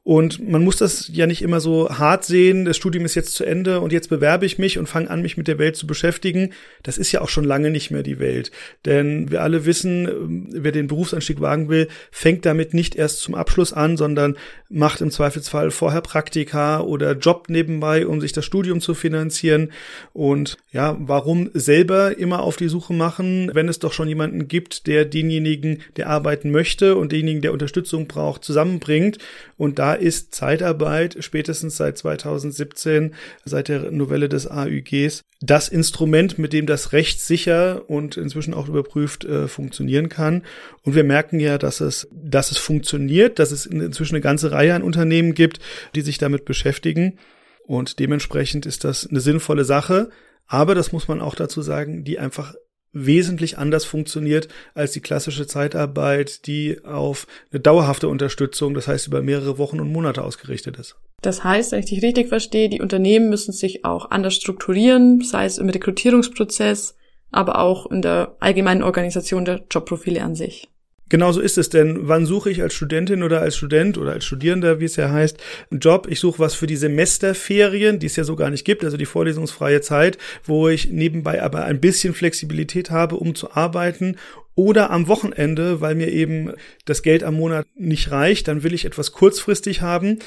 Und 0.07 0.49
man 0.49 0.63
muss 0.63 0.77
das 0.77 1.11
ja 1.13 1.27
nicht 1.27 1.43
immer 1.43 1.59
so 1.59 1.91
hart 1.91 2.25
sehen, 2.25 2.65
das 2.65 2.77
Studium 2.77 3.05
ist 3.05 3.17
jetzt 3.17 3.35
zu 3.35 3.43
Ende 3.43 3.81
und 3.81 3.93
jetzt 3.93 4.09
bewerbe 4.09 4.47
ich 4.47 4.57
mich 4.57 4.79
und 4.79 4.89
fange 4.89 5.11
an, 5.11 5.21
mich 5.21 5.37
mit 5.37 5.49
der 5.49 5.59
Welt 5.59 5.75
zu 5.75 5.85
beschäftigen. 5.89 6.53
Das 6.85 6.97
ist 6.97 7.11
ja 7.11 7.23
auch 7.23 7.29
schon 7.29 7.43
lange 7.43 7.71
nicht 7.71 7.91
mehr 7.91 8.05
die 8.05 8.21
Welt. 8.21 8.53
Denn 8.85 9.33
wir 9.33 9.43
alle 9.43 9.67
wissen, 9.67 10.47
wer 10.53 10.71
den 10.71 10.87
Berufsanstieg 10.87 11.41
wagen 11.41 11.69
will, 11.69 11.89
fängt 12.13 12.47
damit 12.47 12.73
nicht 12.73 12.95
erst 12.95 13.19
zum 13.19 13.35
Abschluss 13.35 13.73
an, 13.73 13.97
sondern 13.97 14.37
macht 14.69 15.01
im 15.01 15.11
Zweifelsfall 15.11 15.73
vorher 15.73 16.03
Praktika 16.03 16.83
oder 16.83 17.17
Job 17.17 17.47
nebenbei, 17.49 18.07
um 18.07 18.21
sich 18.21 18.33
das 18.33 18.45
Studium 18.45 18.81
zu 18.81 18.95
finanzieren. 18.95 19.73
Und 20.13 20.57
ja, 20.71 20.97
warum 21.01 21.51
selber 21.53 22.17
immer 22.17 22.45
auf 22.45 22.57
die 22.57 22.69
Suche 22.69 22.95
machen, 22.95 23.51
wenn 23.55 23.69
es 23.69 23.81
doch 23.81 23.93
schon 23.93 24.07
jemanden 24.07 24.47
gibt, 24.47 24.87
der 24.87 25.05
denjenigen, 25.05 25.83
der 25.97 26.11
arbeiten 26.11 26.53
möchte 26.53 26.95
und 26.95 27.11
denjenigen, 27.11 27.43
der 27.43 27.53
Unterstützung 27.53 28.07
braucht, 28.07 28.45
zusammenbringt. 28.45 29.19
Und 29.57 29.81
da 29.81 29.96
ist 30.01 30.35
Zeitarbeit 30.35 31.17
spätestens 31.21 31.77
seit 31.77 31.99
2017, 31.99 33.15
seit 33.45 33.69
der 33.69 33.91
Novelle 33.91 34.29
des 34.29 34.47
AÜGs, 34.47 35.23
das 35.41 35.69
Instrument, 35.69 36.39
mit 36.39 36.53
dem 36.53 36.67
das 36.67 36.93
Recht 36.93 37.21
sicher 37.21 37.89
und 37.89 38.17
inzwischen 38.17 38.55
auch 38.55 38.69
überprüft 38.69 39.25
äh, 39.25 39.49
funktionieren 39.49 40.09
kann. 40.09 40.43
Und 40.83 40.95
wir 40.95 41.05
merken 41.05 41.41
ja, 41.41 41.59
dass 41.59 41.81
es, 41.81 42.09
dass 42.13 42.51
es 42.51 42.59
funktioniert, 42.59 43.39
dass 43.39 43.53
es 43.53 43.67
inzwischen 43.67 44.15
eine 44.15 44.23
ganze 44.23 44.53
Reihe 44.53 44.75
an 44.75 44.83
Unternehmen 44.83 45.35
gibt, 45.35 45.61
die 45.95 46.01
sich 46.01 46.19
damit 46.19 46.45
beschäftigen. 46.45 47.19
Und 47.65 47.99
dementsprechend 47.99 48.65
ist 48.65 48.85
das 48.85 49.07
eine 49.07 49.21
sinnvolle 49.21 49.65
Sache. 49.65 50.11
Aber 50.47 50.75
das 50.75 50.93
muss 50.93 51.09
man 51.09 51.21
auch 51.21 51.35
dazu 51.35 51.61
sagen, 51.61 52.05
die 52.05 52.19
einfach 52.19 52.55
wesentlich 52.97 53.59
anders 53.59 53.85
funktioniert 53.85 54.49
als 54.75 54.93
die 54.93 55.01
klassische 55.01 55.47
Zeitarbeit, 55.47 56.47
die 56.47 56.83
auf 56.85 57.27
eine 57.53 57.61
dauerhafte 57.61 58.09
Unterstützung, 58.09 58.75
das 58.75 58.89
heißt 58.89 59.07
über 59.07 59.23
mehrere 59.23 59.59
Wochen 59.59 59.81
und 59.81 59.93
Monate 59.93 60.25
ausgerichtet 60.25 60.79
ist. 60.79 60.97
Das 61.23 61.45
heißt, 61.45 61.73
wenn 61.73 61.81
ich 61.81 61.87
dich 61.87 62.03
richtig 62.03 62.29
verstehe, 62.29 62.69
die 62.69 62.81
Unternehmen 62.81 63.29
müssen 63.29 63.53
sich 63.53 63.85
auch 63.85 64.11
anders 64.11 64.35
strukturieren, 64.35 65.21
sei 65.23 65.45
es 65.45 65.59
im 65.59 65.69
Rekrutierungsprozess, 65.69 66.97
aber 67.31 67.59
auch 67.59 67.91
in 67.91 68.03
der 68.03 68.37
allgemeinen 68.41 68.83
Organisation 68.83 69.45
der 69.45 69.65
Jobprofile 69.71 70.23
an 70.23 70.35
sich. 70.35 70.69
Genauso 71.09 71.41
ist 71.41 71.57
es 71.57 71.69
denn. 71.69 72.09
Wann 72.09 72.27
suche 72.27 72.51
ich 72.51 72.63
als 72.63 72.75
Studentin 72.75 73.23
oder 73.23 73.41
als 73.41 73.57
Student 73.57 73.97
oder 73.97 74.13
als 74.13 74.25
Studierender, 74.25 74.81
wie 74.81 74.87
es 74.87 74.97
ja 74.97 75.11
heißt, 75.11 75.39
einen 75.71 75.81
Job? 75.81 76.09
Ich 76.11 76.19
suche 76.19 76.41
was 76.41 76.55
für 76.55 76.67
die 76.67 76.77
Semesterferien, 76.77 78.01
die 78.01 78.07
es 78.07 78.17
ja 78.17 78.25
so 78.25 78.35
gar 78.35 78.51
nicht 78.51 78.65
gibt, 78.65 78.83
also 78.83 78.97
die 78.97 79.07
vorlesungsfreie 79.07 79.81
Zeit, 79.81 80.19
wo 80.45 80.69
ich 80.69 80.91
nebenbei 80.91 81.43
aber 81.43 81.65
ein 81.65 81.81
bisschen 81.81 82.13
Flexibilität 82.13 82.91
habe, 82.91 83.17
um 83.17 83.37
zu 83.37 83.53
arbeiten 83.53 84.17
oder 84.57 84.91
am 84.91 85.07
Wochenende, 85.07 85.81
weil 85.81 85.95
mir 85.95 86.11
eben 86.11 86.55
das 86.87 87.03
Geld 87.03 87.23
am 87.23 87.35
Monat 87.35 87.67
nicht 87.77 88.11
reicht, 88.11 88.49
dann 88.49 88.63
will 88.63 88.75
ich 88.75 88.87
etwas 88.87 89.13
kurzfristig 89.13 89.83
haben 89.83 90.19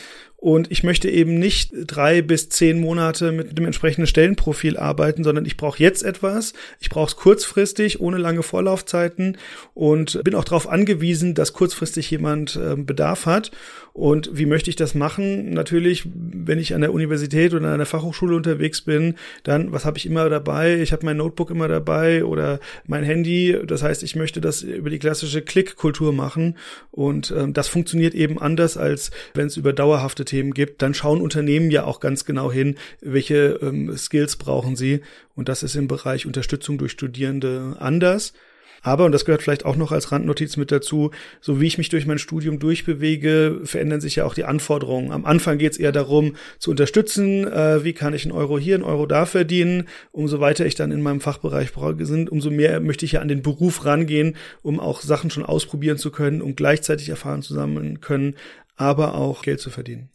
und 0.41 0.71
ich 0.71 0.83
möchte 0.83 1.09
eben 1.09 1.37
nicht 1.37 1.71
drei 1.85 2.21
bis 2.21 2.47
zehn 2.47 2.79
Monate 2.79 3.33
mit 3.33 3.57
dem 3.57 3.65
entsprechenden 3.65 4.07
Stellenprofil 4.07 4.77
arbeiten, 4.77 5.25
sondern 5.25 5.45
ich 5.45 5.57
brauche 5.57 5.83
jetzt 5.83 6.01
etwas. 6.01 6.53
Ich 6.79 6.89
brauche 6.89 7.09
es 7.09 7.17
kurzfristig, 7.17 7.99
ohne 7.99 8.17
lange 8.17 8.41
Vorlaufzeiten 8.41 9.37
und 9.73 10.23
bin 10.23 10.35
auch 10.35 10.45
darauf 10.45 10.69
angewiesen, 10.69 11.33
dass 11.33 11.51
kurzfristig 11.51 12.09
jemand 12.09 12.55
äh, 12.55 12.77
Bedarf 12.77 13.25
hat. 13.25 13.51
Und 13.91 14.29
wie 14.31 14.45
möchte 14.45 14.69
ich 14.69 14.77
das 14.77 14.95
machen? 14.95 15.51
Natürlich, 15.53 16.03
wenn 16.13 16.57
ich 16.57 16.73
an 16.73 16.79
der 16.79 16.93
Universität 16.93 17.53
oder 17.53 17.67
an 17.67 17.79
der 17.79 17.85
Fachhochschule 17.85 18.33
unterwegs 18.33 18.81
bin, 18.81 19.15
dann, 19.43 19.73
was 19.73 19.83
habe 19.83 19.97
ich 19.97 20.05
immer 20.05 20.29
dabei? 20.29 20.79
Ich 20.79 20.93
habe 20.93 21.05
mein 21.05 21.17
Notebook 21.17 21.49
immer 21.49 21.67
dabei 21.67 22.23
oder 22.23 22.61
mein 22.87 23.03
Handy. 23.03 23.57
Das 23.67 23.83
heißt, 23.83 24.03
ich 24.03 24.15
möchte 24.15 24.39
das 24.39 24.61
über 24.61 24.89
die 24.89 24.99
klassische 24.99 25.41
Klickkultur 25.41 26.13
machen. 26.13 26.55
Und 26.91 27.33
ähm, 27.37 27.51
das 27.51 27.67
funktioniert 27.67 28.13
eben 28.13 28.39
anders, 28.39 28.77
als 28.77 29.11
wenn 29.33 29.47
es 29.47 29.57
über 29.57 29.73
dauerhafte 29.73 30.23
Themen 30.29 30.53
gibt. 30.53 30.81
Dann 30.81 30.93
schauen 30.93 31.21
Unternehmen 31.21 31.71
ja 31.71 31.83
auch 31.83 31.99
ganz 31.99 32.25
genau 32.25 32.51
hin, 32.51 32.75
welche 33.01 33.59
ähm, 33.61 33.95
Skills 33.97 34.35
brauchen 34.37 34.75
sie. 34.75 35.01
Und 35.35 35.49
das 35.49 35.63
ist 35.63 35.75
im 35.75 35.87
Bereich 35.87 36.25
Unterstützung 36.25 36.77
durch 36.77 36.91
Studierende 36.91 37.75
anders. 37.79 38.33
Aber, 38.81 39.05
und 39.05 39.11
das 39.11 39.25
gehört 39.25 39.41
vielleicht 39.41 39.65
auch 39.65 39.75
noch 39.75 39.91
als 39.91 40.11
Randnotiz 40.11 40.57
mit 40.57 40.71
dazu, 40.71 41.11
so 41.41 41.59
wie 41.59 41.67
ich 41.67 41.77
mich 41.77 41.89
durch 41.89 42.05
mein 42.05 42.19
Studium 42.19 42.59
durchbewege, 42.59 43.61
verändern 43.63 44.01
sich 44.01 44.17
ja 44.17 44.25
auch 44.25 44.33
die 44.33 44.45
Anforderungen. 44.45 45.11
Am 45.11 45.25
Anfang 45.25 45.57
geht 45.57 45.73
es 45.73 45.77
eher 45.77 45.91
darum, 45.91 46.35
zu 46.59 46.71
unterstützen, 46.71 47.45
äh, 47.47 47.83
wie 47.83 47.93
kann 47.93 48.13
ich 48.13 48.25
einen 48.25 48.31
Euro 48.31 48.57
hier, 48.57 48.75
einen 48.75 48.83
Euro 48.83 49.05
da 49.05 49.25
verdienen. 49.25 49.87
Umso 50.11 50.39
weiter 50.39 50.65
ich 50.65 50.75
dann 50.75 50.91
in 50.91 51.01
meinem 51.01 51.21
Fachbereich 51.21 51.71
sind, 51.99 52.29
umso 52.29 52.49
mehr 52.51 52.79
möchte 52.79 53.05
ich 53.05 53.13
ja 53.13 53.21
an 53.21 53.27
den 53.27 53.41
Beruf 53.41 53.85
rangehen, 53.85 54.35
um 54.61 54.79
auch 54.79 55.01
Sachen 55.01 55.29
schon 55.29 55.45
ausprobieren 55.45 55.97
zu 55.97 56.11
können 56.11 56.41
und 56.41 56.55
gleichzeitig 56.55 57.09
Erfahren 57.09 57.41
zusammen 57.41 58.01
können, 58.01 58.35
aber 58.75 59.15
auch 59.15 59.41
Geld 59.41 59.59
zu 59.59 59.69
verdienen. 59.69 60.09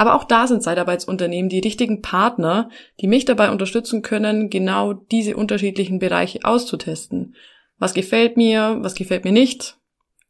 Aber 0.00 0.14
auch 0.14 0.24
da 0.24 0.46
sind 0.46 0.62
Zeitarbeitsunternehmen 0.62 1.50
die 1.50 1.58
richtigen 1.58 2.00
Partner, 2.00 2.70
die 3.00 3.06
mich 3.06 3.26
dabei 3.26 3.50
unterstützen 3.50 4.00
können, 4.00 4.48
genau 4.48 4.94
diese 4.94 5.36
unterschiedlichen 5.36 5.98
Bereiche 5.98 6.40
auszutesten 6.44 7.34
was 7.80 7.94
gefällt 7.94 8.36
mir, 8.36 8.78
was 8.80 8.94
gefällt 8.94 9.24
mir 9.24 9.32
nicht. 9.32 9.76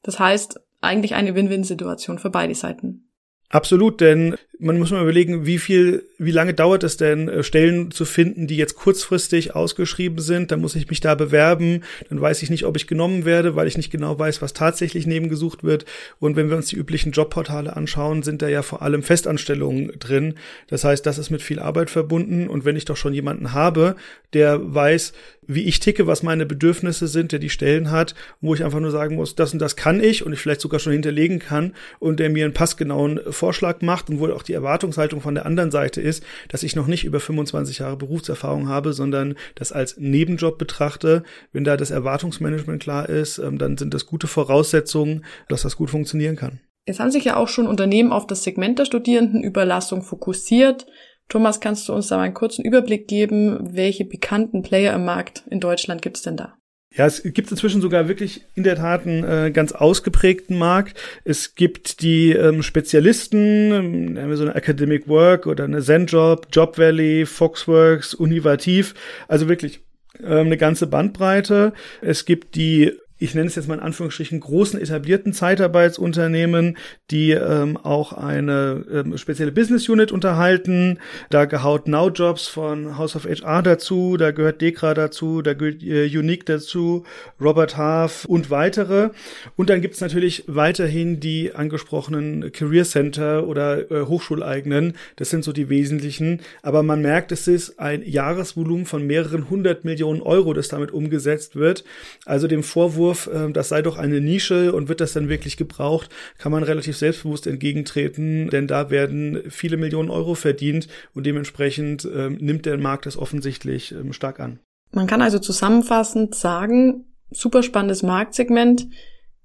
Das 0.02 0.18
heißt, 0.18 0.60
eigentlich 0.80 1.14
eine 1.14 1.34
Win-Win-Situation 1.34 2.18
für 2.18 2.30
beide 2.30 2.54
Seiten. 2.54 3.10
Absolut, 3.50 4.00
denn 4.00 4.36
man 4.58 4.78
muss 4.78 4.92
mal 4.92 5.02
überlegen, 5.02 5.44
wie 5.44 5.58
viel, 5.58 6.08
wie 6.22 6.32
lange 6.32 6.52
dauert 6.52 6.84
es 6.84 6.98
denn, 6.98 7.28
äh, 7.28 7.42
Stellen 7.42 7.90
zu 7.90 8.04
finden, 8.04 8.46
die 8.46 8.56
jetzt 8.56 8.74
kurzfristig 8.74 9.56
ausgeschrieben 9.56 10.18
sind. 10.18 10.50
Dann 10.50 10.60
muss 10.60 10.76
ich 10.76 10.88
mich 10.90 11.00
da 11.00 11.14
bewerben. 11.14 11.82
Dann 12.10 12.20
weiß 12.20 12.42
ich 12.42 12.50
nicht, 12.50 12.66
ob 12.66 12.76
ich 12.76 12.86
genommen 12.86 13.24
werde, 13.24 13.56
weil 13.56 13.66
ich 13.66 13.78
nicht 13.78 13.90
genau 13.90 14.18
weiß, 14.18 14.42
was 14.42 14.52
tatsächlich 14.52 15.06
nebengesucht 15.06 15.64
wird. 15.64 15.86
Und 16.18 16.36
wenn 16.36 16.50
wir 16.50 16.58
uns 16.58 16.66
die 16.66 16.76
üblichen 16.76 17.12
Jobportale 17.12 17.74
anschauen, 17.74 18.22
sind 18.22 18.42
da 18.42 18.48
ja 18.48 18.60
vor 18.60 18.82
allem 18.82 19.02
Festanstellungen 19.02 19.98
drin. 19.98 20.34
Das 20.68 20.84
heißt, 20.84 21.06
das 21.06 21.16
ist 21.16 21.30
mit 21.30 21.40
viel 21.40 21.58
Arbeit 21.58 21.88
verbunden. 21.88 22.48
Und 22.48 22.66
wenn 22.66 22.76
ich 22.76 22.84
doch 22.84 22.98
schon 22.98 23.14
jemanden 23.14 23.54
habe, 23.54 23.96
der 24.34 24.60
weiß, 24.62 25.14
wie 25.52 25.64
ich 25.64 25.80
ticke, 25.80 26.06
was 26.06 26.22
meine 26.22 26.46
Bedürfnisse 26.46 27.08
sind, 27.08 27.32
der 27.32 27.40
die 27.40 27.50
Stellen 27.50 27.90
hat, 27.90 28.14
wo 28.40 28.54
ich 28.54 28.62
einfach 28.64 28.78
nur 28.78 28.92
sagen 28.92 29.16
muss, 29.16 29.34
das 29.34 29.52
und 29.52 29.58
das 29.58 29.74
kann 29.74 30.00
ich 30.00 30.24
und 30.24 30.32
ich 30.32 30.38
vielleicht 30.38 30.60
sogar 30.60 30.78
schon 30.78 30.92
hinterlegen 30.92 31.40
kann 31.40 31.72
und 31.98 32.20
der 32.20 32.30
mir 32.30 32.44
einen 32.44 32.54
passgenauen 32.54 33.20
Vorschlag 33.30 33.80
macht 33.82 34.10
und 34.10 34.20
wo 34.20 34.28
auch 34.28 34.44
die 34.44 34.52
Erwartungshaltung 34.52 35.20
von 35.20 35.34
der 35.34 35.46
anderen 35.46 35.72
Seite 35.72 36.00
ist, 36.00 36.09
dass 36.48 36.62
ich 36.62 36.76
noch 36.76 36.86
nicht 36.86 37.04
über 37.04 37.20
25 37.20 37.78
Jahre 37.78 37.96
Berufserfahrung 37.96 38.68
habe, 38.68 38.92
sondern 38.92 39.34
das 39.54 39.72
als 39.72 39.96
Nebenjob 39.98 40.58
betrachte. 40.58 41.22
Wenn 41.52 41.64
da 41.64 41.76
das 41.76 41.90
Erwartungsmanagement 41.90 42.82
klar 42.82 43.08
ist, 43.08 43.38
ähm, 43.38 43.58
dann 43.58 43.76
sind 43.76 43.94
das 43.94 44.06
gute 44.06 44.26
Voraussetzungen, 44.26 45.24
dass 45.48 45.62
das 45.62 45.76
gut 45.76 45.90
funktionieren 45.90 46.36
kann. 46.36 46.60
Jetzt 46.86 47.00
haben 47.00 47.10
sich 47.10 47.24
ja 47.24 47.36
auch 47.36 47.48
schon 47.48 47.66
Unternehmen 47.66 48.12
auf 48.12 48.26
das 48.26 48.42
Segment 48.42 48.78
der 48.78 48.84
Studierendenüberlassung 48.84 50.02
fokussiert. 50.02 50.86
Thomas, 51.28 51.60
kannst 51.60 51.88
du 51.88 51.92
uns 51.92 52.08
da 52.08 52.16
mal 52.16 52.24
einen 52.24 52.34
kurzen 52.34 52.64
Überblick 52.64 53.06
geben, 53.06 53.74
welche 53.74 54.04
bekannten 54.04 54.62
Player 54.62 54.94
im 54.94 55.04
Markt 55.04 55.44
in 55.48 55.60
Deutschland 55.60 56.02
gibt 56.02 56.16
es 56.16 56.22
denn 56.22 56.36
da? 56.36 56.59
Ja, 56.92 57.06
es 57.06 57.23
gibt 57.23 57.50
inzwischen 57.52 57.80
sogar 57.80 58.09
wirklich 58.09 58.42
in 58.56 58.64
der 58.64 58.75
Tat 58.75 59.06
einen 59.06 59.23
äh, 59.23 59.52
ganz 59.52 59.70
ausgeprägten 59.70 60.59
Markt. 60.59 61.00
Es 61.25 61.54
gibt 61.54 62.02
die 62.02 62.32
ähm, 62.32 62.64
Spezialisten, 62.64 64.16
ähm, 64.16 64.37
so 64.37 64.42
eine 64.42 64.56
Academic 64.56 65.06
Work 65.06 65.47
oder 65.47 65.64
eine 65.64 65.82
ZenJob, 65.82 66.49
Job 66.50 66.78
Valley, 66.78 67.26
Foxworks, 67.26 68.12
Univativ, 68.14 68.94
also 69.28 69.49
wirklich 69.49 69.82
ähm, 70.18 70.47
eine 70.47 70.56
ganze 70.56 70.88
Bandbreite. 70.88 71.75
Es 72.00 72.25
gibt 72.25 72.56
die 72.56 72.92
ich 73.20 73.34
nenne 73.34 73.46
es 73.46 73.54
jetzt 73.54 73.68
mal 73.68 73.74
in 73.74 73.80
Anführungsstrichen, 73.80 74.40
großen 74.40 74.80
etablierten 74.80 75.34
Zeitarbeitsunternehmen, 75.34 76.78
die 77.10 77.32
ähm, 77.32 77.76
auch 77.76 78.14
eine 78.14 78.84
ähm, 78.90 79.18
spezielle 79.18 79.52
Business 79.52 79.88
Unit 79.88 80.10
unterhalten. 80.10 80.98
Da 81.28 81.44
gehaut 81.44 81.86
Now 81.86 82.08
Jobs 82.08 82.48
von 82.48 82.96
House 82.96 83.16
of 83.16 83.26
HR 83.26 83.62
dazu, 83.62 84.16
da 84.16 84.30
gehört 84.30 84.62
Dekra 84.62 84.94
dazu, 84.94 85.42
da 85.42 85.52
gehört 85.52 85.82
äh, 85.82 86.06
Unique 86.06 86.46
dazu, 86.46 87.04
Robert 87.38 87.76
Half 87.76 88.24
und 88.24 88.48
weitere. 88.48 89.10
Und 89.54 89.68
dann 89.68 89.82
gibt's 89.82 90.00
natürlich 90.00 90.44
weiterhin 90.46 91.20
die 91.20 91.54
angesprochenen 91.54 92.52
Career 92.52 92.84
Center 92.84 93.46
oder 93.46 93.90
äh, 93.90 94.06
Hochschuleigenen. 94.06 94.94
Das 95.16 95.28
sind 95.28 95.44
so 95.44 95.52
die 95.52 95.68
wesentlichen. 95.68 96.40
Aber 96.62 96.82
man 96.82 97.02
merkt, 97.02 97.32
es 97.32 97.46
ist 97.48 97.78
ein 97.78 98.02
Jahresvolumen 98.02 98.86
von 98.86 99.06
mehreren 99.06 99.50
hundert 99.50 99.84
Millionen 99.84 100.22
Euro, 100.22 100.54
das 100.54 100.68
damit 100.68 100.90
umgesetzt 100.90 101.56
wird. 101.56 101.84
Also 102.24 102.48
dem 102.48 102.62
Vorwurf, 102.62 103.09
Vorwurf, 103.10 103.26
äh, 103.26 103.52
das 103.52 103.68
sei 103.68 103.82
doch 103.82 103.98
eine 103.98 104.20
Nische 104.20 104.72
und 104.72 104.88
wird 104.88 105.00
das 105.00 105.12
dann 105.12 105.28
wirklich 105.28 105.56
gebraucht, 105.56 106.10
kann 106.38 106.52
man 106.52 106.62
relativ 106.62 106.96
selbstbewusst 106.96 107.46
entgegentreten, 107.46 108.50
denn 108.50 108.66
da 108.66 108.90
werden 108.90 109.42
viele 109.48 109.76
Millionen 109.76 110.10
Euro 110.10 110.34
verdient 110.34 110.88
und 111.14 111.26
dementsprechend 111.26 112.08
ähm, 112.12 112.38
nimmt 112.40 112.66
der 112.66 112.78
Markt 112.78 113.06
das 113.06 113.16
offensichtlich 113.16 113.92
ähm, 113.92 114.12
stark 114.12 114.40
an. 114.40 114.60
Man 114.92 115.06
kann 115.06 115.22
also 115.22 115.38
zusammenfassend 115.38 116.34
sagen, 116.34 117.04
super 117.30 117.62
spannendes 117.62 118.02
Marktsegment, 118.02 118.88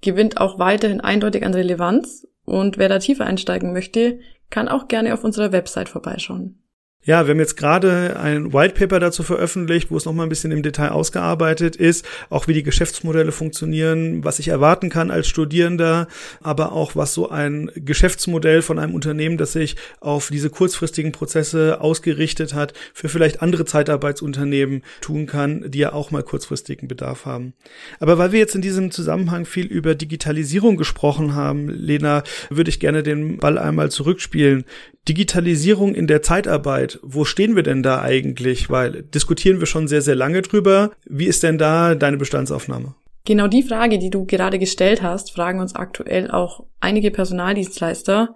gewinnt 0.01 0.38
auch 0.38 0.60
weiterhin 0.60 1.01
eindeutig 1.01 1.45
an 1.45 1.53
Relevanz, 1.53 2.27
Und 2.45 2.77
wer 2.77 2.89
da 2.89 3.00
tiefer 3.00 3.25
einsteigen 3.25 3.74
möchte, 3.74 4.19
kann 4.51 4.67
auch 4.67 4.88
gerne 4.88 5.13
auf 5.13 5.24
unserer 5.24 5.51
Website 5.51 5.89
vorbeischauen. 5.89 6.60
Ja, 7.08 7.28
wir 7.28 7.34
haben 7.34 7.40
jetzt 7.40 7.56
gerade 7.56 8.20
ein 8.20 8.52
White 8.52 8.74
Paper 8.74 9.00
dazu 9.00 9.22
veröffentlicht, 9.22 9.92
wo 9.92 9.98
es 9.98 10.06
nochmal 10.06 10.26
ein 10.26 10.30
bisschen 10.30 10.52
im 10.52 10.64
Detail 10.64 10.90
ausgearbeitet 10.90 11.76
ist, 11.76 12.04
auch 12.32 12.48
wie 12.48 12.56
die 12.56 12.64
Geschäftsmodelle 12.64 13.32
funktionieren, 13.32 14.24
was 14.24 14.40
ich 14.40 14.48
erwarten 14.48 14.90
kann 14.90 15.12
als 15.12 15.28
Studierender, 15.28 16.08
aber 16.42 16.72
auch 16.72 16.96
was 16.96 17.14
so 17.14 17.30
ein 17.30 17.70
Geschäftsmodell 17.76 18.64
von 18.64 18.80
einem 18.80 18.96
Unternehmen, 18.96 19.38
das 19.38 19.54
sich 19.54 19.76
auf 20.00 20.30
diese 20.32 20.50
kurzfristigen 20.50 21.12
Prozesse 21.12 21.80
ausgerichtet 21.80 22.56
hat, 22.56 22.74
für 22.92 23.08
vielleicht 23.08 23.44
andere 23.44 23.66
Zeitarbeitsunternehmen 23.66 24.82
tun 25.00 25.28
kann, 25.28 25.70
die 25.70 25.78
ja 25.78 25.94
auch 25.94 26.10
mal 26.10 26.24
kurzfristigen 26.24 26.88
Bedarf 26.88 27.28
haben. 27.28 27.54
Aber 28.00 28.18
weil 28.18 28.32
wir 28.32 28.40
jetzt 28.40 28.56
in 28.56 28.64
diesem 28.64 28.90
Zusammenhang 28.90 29.46
viel 29.46 29.68
über 29.68 29.94
Digitalisierung 29.94 30.76
gesprochen 30.76 31.36
haben, 31.36 31.70
Lena, 31.70 32.24
würde 32.50 32.72
ich 32.72 32.80
gerne 32.80 33.04
den 33.04 33.38
Ball 33.38 33.60
einmal 33.60 33.92
zurückspielen. 33.92 34.66
Digitalisierung 35.08 35.94
in 35.94 36.08
der 36.08 36.24
Zeitarbeit, 36.24 36.95
wo 37.02 37.25
stehen 37.25 37.56
wir 37.56 37.64
denn 37.64 37.84
da 37.84 38.02
eigentlich? 38.02 38.70
Weil 38.70 39.04
diskutieren 39.04 39.60
wir 39.60 39.68
schon 39.68 39.88
sehr, 39.88 40.02
sehr 40.02 40.16
lange 40.16 40.42
drüber. 40.42 40.92
Wie 41.06 41.25
ist 41.25 41.44
denn 41.44 41.58
da 41.58 41.96
deine 41.96 42.18
Bestandsaufnahme? 42.18 42.96
Genau 43.25 43.48
die 43.48 43.64
Frage, 43.64 43.98
die 43.98 44.12
du 44.12 44.25
gerade 44.25 44.60
gestellt 44.60 45.02
hast, 45.02 45.32
fragen 45.32 45.60
uns 45.60 45.75
aktuell 45.75 46.30
auch 46.30 46.66
einige 46.80 47.10
Personaldienstleister. 47.10 48.36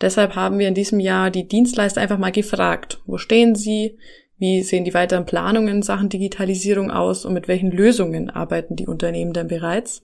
Deshalb 0.00 0.34
haben 0.34 0.58
wir 0.58 0.68
in 0.68 0.74
diesem 0.74 1.00
Jahr 1.00 1.30
die 1.30 1.46
Dienstleister 1.46 2.00
einfach 2.00 2.18
mal 2.18 2.32
gefragt, 2.32 3.00
wo 3.06 3.18
stehen 3.18 3.54
sie, 3.54 3.98
wie 4.38 4.62
sehen 4.62 4.84
die 4.84 4.94
weiteren 4.94 5.26
Planungen 5.26 5.76
in 5.76 5.82
Sachen 5.82 6.08
Digitalisierung 6.08 6.90
aus 6.90 7.24
und 7.24 7.34
mit 7.34 7.46
welchen 7.46 7.70
Lösungen 7.70 8.30
arbeiten 8.30 8.74
die 8.74 8.86
Unternehmen 8.86 9.32
denn 9.32 9.48
bereits? 9.48 10.02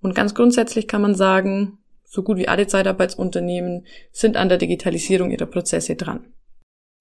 Und 0.00 0.14
ganz 0.14 0.34
grundsätzlich 0.34 0.88
kann 0.88 1.02
man 1.02 1.14
sagen, 1.14 1.78
so 2.04 2.22
gut 2.22 2.38
wie 2.38 2.48
alle 2.48 2.66
Zeitarbeitsunternehmen 2.66 3.86
sind 4.10 4.36
an 4.36 4.48
der 4.48 4.58
Digitalisierung 4.58 5.30
ihrer 5.30 5.46
Prozesse 5.46 5.96
dran. 5.96 6.24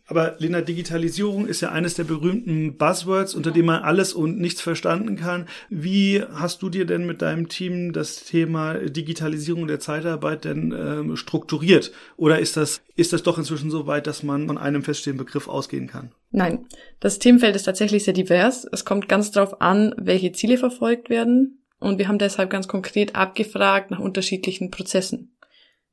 Aber 0.08 0.36
Lena, 0.38 0.62
Digitalisierung 0.62 1.48
ist 1.48 1.62
ja 1.62 1.72
eines 1.72 1.96
der 1.96 2.04
berühmten 2.04 2.78
Buzzwords, 2.78 3.34
unter 3.34 3.52
dem 3.52 3.66
man 3.66 3.82
alles 3.82 4.14
und 4.14 4.40
nichts 4.40 4.62
verstanden 4.62 5.16
kann. 5.16 5.48
Wie 5.70 6.22
hast 6.22 6.62
du 6.62 6.70
dir 6.70 6.86
denn 6.86 7.08
mit 7.08 7.24
deinem 7.24 7.50
Team 7.50 7.92
das 7.92 8.24
Thema 8.24 8.76
Digitalisierung 8.76 9.66
der 9.66 9.80
Zeitarbeit 9.80 10.46
denn 10.46 10.72
ähm, 10.78 11.16
strukturiert? 11.16 11.92
Oder 12.18 12.40
ist 12.40 12.56
das, 12.56 12.82
ist 12.96 13.14
das 13.14 13.24
doch 13.24 13.40
inzwischen 13.40 13.72
so 13.72 13.88
weit, 13.88 14.06
dass 14.06 14.22
man 14.22 14.46
von 14.48 14.60
einem 14.60 14.84
feststehenden 14.84 15.26
Begriff 15.26 15.48
ausgehen 15.48 15.88
kann? 15.88 16.12
Nein, 16.30 16.68
das 17.00 17.18
Themenfeld 17.18 17.56
ist 17.56 17.64
tatsächlich 17.64 18.04
sehr 18.04 18.14
divers. 18.14 18.68
Es 18.72 18.86
kommt 18.86 19.10
ganz 19.10 19.32
darauf 19.32 19.60
an, 19.60 19.96
welche 19.98 20.32
Ziele 20.34 20.58
verfolgt 20.58 21.10
werden. 21.10 21.64
Und 21.80 21.98
wir 21.98 22.08
haben 22.08 22.20
deshalb 22.20 22.50
ganz 22.50 22.68
konkret 22.68 23.16
abgefragt 23.16 23.92
nach 23.92 24.00
unterschiedlichen 24.00 24.72
Prozessen. 24.72 25.35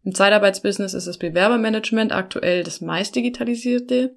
Im 0.05 0.15
Zeitarbeitsbusiness 0.15 0.95
ist 0.95 1.07
das 1.07 1.19
Bewerbermanagement 1.19 2.13
aktuell 2.13 2.65
das 2.65 2.81
meist 2.81 3.15
digitalisierte, 3.15 4.17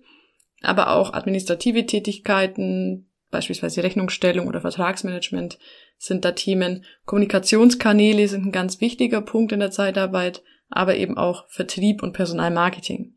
aber 0.61 0.95
auch 0.95 1.13
administrative 1.13 1.85
Tätigkeiten, 1.85 3.09
beispielsweise 3.29 3.83
Rechnungsstellung 3.83 4.47
oder 4.47 4.61
Vertragsmanagement 4.61 5.59
sind 5.97 6.25
da 6.25 6.31
Themen. 6.31 6.85
Kommunikationskanäle 7.05 8.27
sind 8.27 8.47
ein 8.47 8.51
ganz 8.51 8.81
wichtiger 8.81 9.21
Punkt 9.21 9.51
in 9.51 9.59
der 9.59 9.71
Zeitarbeit, 9.71 10.41
aber 10.69 10.95
eben 10.95 11.17
auch 11.17 11.45
Vertrieb 11.49 12.01
und 12.01 12.13
Personalmarketing. 12.13 13.15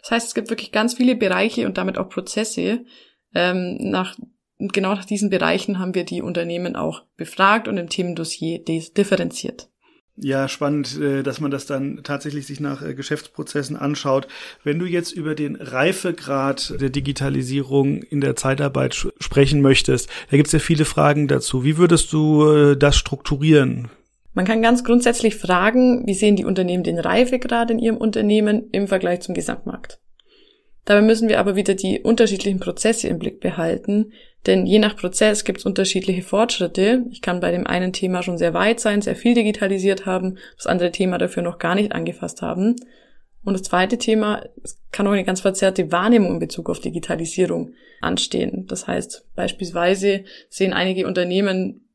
Das 0.00 0.10
heißt, 0.12 0.28
es 0.28 0.34
gibt 0.34 0.50
wirklich 0.50 0.72
ganz 0.72 0.94
viele 0.94 1.16
Bereiche 1.16 1.66
und 1.66 1.76
damit 1.76 1.98
auch 1.98 2.08
Prozesse, 2.08 2.84
ähm, 3.34 3.76
nach 3.80 4.16
genau 4.58 4.94
nach 4.94 5.04
diesen 5.04 5.30
Bereichen 5.30 5.78
haben 5.78 5.94
wir 5.94 6.04
die 6.04 6.22
Unternehmen 6.22 6.76
auch 6.76 7.04
befragt 7.16 7.68
und 7.68 7.76
im 7.76 7.88
Themendossier 7.88 8.64
differenziert. 8.64 9.68
Ja, 10.20 10.48
spannend, 10.48 10.98
äh, 11.00 11.22
dass 11.22 11.40
man 11.40 11.50
das 11.50 11.66
dann 11.66 12.00
tatsächlich 12.02 12.46
sich 12.46 12.58
nach 12.58 12.82
äh, 12.82 12.94
Geschäftsprozessen 12.94 13.76
anschaut. 13.76 14.26
Wenn 14.64 14.78
du 14.78 14.86
jetzt 14.86 15.12
über 15.12 15.36
den 15.36 15.54
Reifegrad 15.54 16.74
der 16.80 16.90
Digitalisierung 16.90 18.02
in 18.02 18.20
der 18.20 18.34
Zeitarbeit 18.34 18.94
sprechen 19.20 19.60
möchtest, 19.60 20.10
da 20.30 20.36
gibt 20.36 20.48
es 20.48 20.52
ja 20.52 20.58
viele 20.58 20.84
Fragen 20.84 21.28
dazu. 21.28 21.62
Wie 21.62 21.78
würdest 21.78 22.12
du 22.12 22.50
äh, 22.50 22.76
das 22.76 22.96
strukturieren? 22.96 23.90
Man 24.34 24.44
kann 24.44 24.62
ganz 24.62 24.82
grundsätzlich 24.82 25.36
fragen, 25.36 26.06
wie 26.06 26.14
sehen 26.14 26.36
die 26.36 26.44
Unternehmen 26.44 26.82
den 26.82 26.98
Reifegrad 26.98 27.70
in 27.70 27.78
ihrem 27.78 27.96
Unternehmen 27.96 28.70
im 28.72 28.88
Vergleich 28.88 29.20
zum 29.20 29.34
Gesamtmarkt? 29.34 30.00
Dabei 30.84 31.02
müssen 31.02 31.28
wir 31.28 31.38
aber 31.38 31.54
wieder 31.54 31.74
die 31.74 32.00
unterschiedlichen 32.00 32.60
Prozesse 32.60 33.08
im 33.08 33.18
Blick 33.18 33.40
behalten, 33.40 34.12
denn 34.46 34.66
je 34.66 34.78
nach 34.78 34.96
Prozess 34.96 35.44
gibt 35.44 35.58
es 35.58 35.66
unterschiedliche 35.66 36.22
Fortschritte. 36.22 37.04
Ich 37.10 37.20
kann 37.20 37.40
bei 37.40 37.50
dem 37.50 37.66
einen 37.66 37.92
Thema 37.92 38.22
schon 38.22 38.38
sehr 38.38 38.54
weit 38.54 38.80
sein, 38.80 39.02
sehr 39.02 39.16
viel 39.16 39.34
digitalisiert 39.34 40.06
haben, 40.06 40.38
das 40.56 40.66
andere 40.66 40.92
Thema 40.92 41.18
dafür 41.18 41.42
noch 41.42 41.58
gar 41.58 41.74
nicht 41.74 41.92
angefasst 41.92 42.40
haben. 42.40 42.76
Und 43.44 43.54
das 43.54 43.62
zweite 43.62 43.98
Thema, 43.98 44.44
es 44.62 44.78
kann 44.92 45.06
auch 45.06 45.12
eine 45.12 45.24
ganz 45.24 45.40
verzerrte 45.40 45.90
Wahrnehmung 45.92 46.34
in 46.34 46.38
Bezug 46.38 46.70
auf 46.70 46.80
Digitalisierung 46.80 47.72
anstehen. 48.00 48.66
Das 48.68 48.86
heißt, 48.86 49.26
beispielsweise 49.34 50.24
sehen 50.48 50.72
einige 50.72 51.06
Unternehmen 51.06 51.88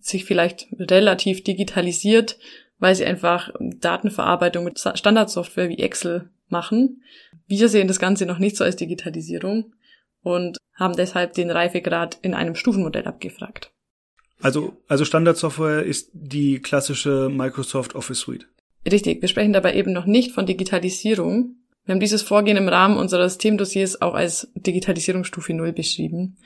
sich 0.00 0.24
vielleicht 0.24 0.68
relativ 0.78 1.42
digitalisiert, 1.42 2.38
weil 2.78 2.94
sie 2.94 3.04
einfach 3.04 3.50
Datenverarbeitung 3.58 4.64
mit 4.64 4.78
Standardsoftware 4.78 5.68
wie 5.68 5.78
Excel 5.78 6.30
machen. 6.48 7.02
Wir 7.46 7.68
sehen 7.68 7.88
das 7.88 7.98
Ganze 7.98 8.26
noch 8.26 8.38
nicht 8.38 8.56
so 8.56 8.64
als 8.64 8.76
Digitalisierung 8.76 9.72
und 10.22 10.58
haben 10.74 10.96
deshalb 10.96 11.34
den 11.34 11.50
Reifegrad 11.50 12.18
in 12.22 12.34
einem 12.34 12.54
Stufenmodell 12.54 13.06
abgefragt. 13.06 13.72
Also, 14.40 14.76
also 14.88 15.04
Standardsoftware 15.04 15.82
ist 15.82 16.10
die 16.12 16.60
klassische 16.60 17.28
Microsoft 17.30 17.94
Office 17.94 18.20
Suite. 18.20 18.46
Richtig, 18.90 19.20
wir 19.20 19.28
sprechen 19.28 19.52
dabei 19.52 19.74
eben 19.74 19.92
noch 19.92 20.06
nicht 20.06 20.32
von 20.32 20.46
Digitalisierung. 20.46 21.56
Wir 21.84 21.92
haben 21.92 22.00
dieses 22.00 22.22
Vorgehen 22.22 22.56
im 22.56 22.68
Rahmen 22.68 22.96
unseres 22.96 23.36
Themendossiers 23.36 24.00
auch 24.00 24.14
als 24.14 24.50
Digitalisierungsstufe 24.54 25.52
0 25.52 25.72
beschrieben. 25.72 26.38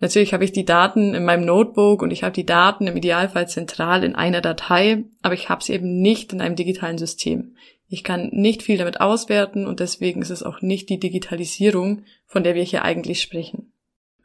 Natürlich 0.00 0.32
habe 0.32 0.44
ich 0.44 0.52
die 0.52 0.64
Daten 0.64 1.14
in 1.14 1.24
meinem 1.24 1.44
Notebook 1.44 2.02
und 2.02 2.10
ich 2.10 2.22
habe 2.22 2.32
die 2.32 2.46
Daten 2.46 2.86
im 2.86 2.96
Idealfall 2.96 3.46
zentral 3.48 4.02
in 4.02 4.14
einer 4.14 4.40
Datei, 4.40 5.04
aber 5.22 5.34
ich 5.34 5.48
habe 5.48 5.62
sie 5.62 5.74
eben 5.74 6.00
nicht 6.00 6.32
in 6.32 6.40
einem 6.40 6.56
digitalen 6.56 6.98
System. 6.98 7.54
Ich 7.92 8.04
kann 8.04 8.28
nicht 8.32 8.62
viel 8.62 8.78
damit 8.78 9.00
auswerten 9.00 9.66
und 9.66 9.80
deswegen 9.80 10.22
ist 10.22 10.30
es 10.30 10.44
auch 10.44 10.62
nicht 10.62 10.88
die 10.88 11.00
Digitalisierung, 11.00 12.04
von 12.24 12.44
der 12.44 12.54
wir 12.54 12.62
hier 12.62 12.84
eigentlich 12.84 13.20
sprechen. 13.20 13.72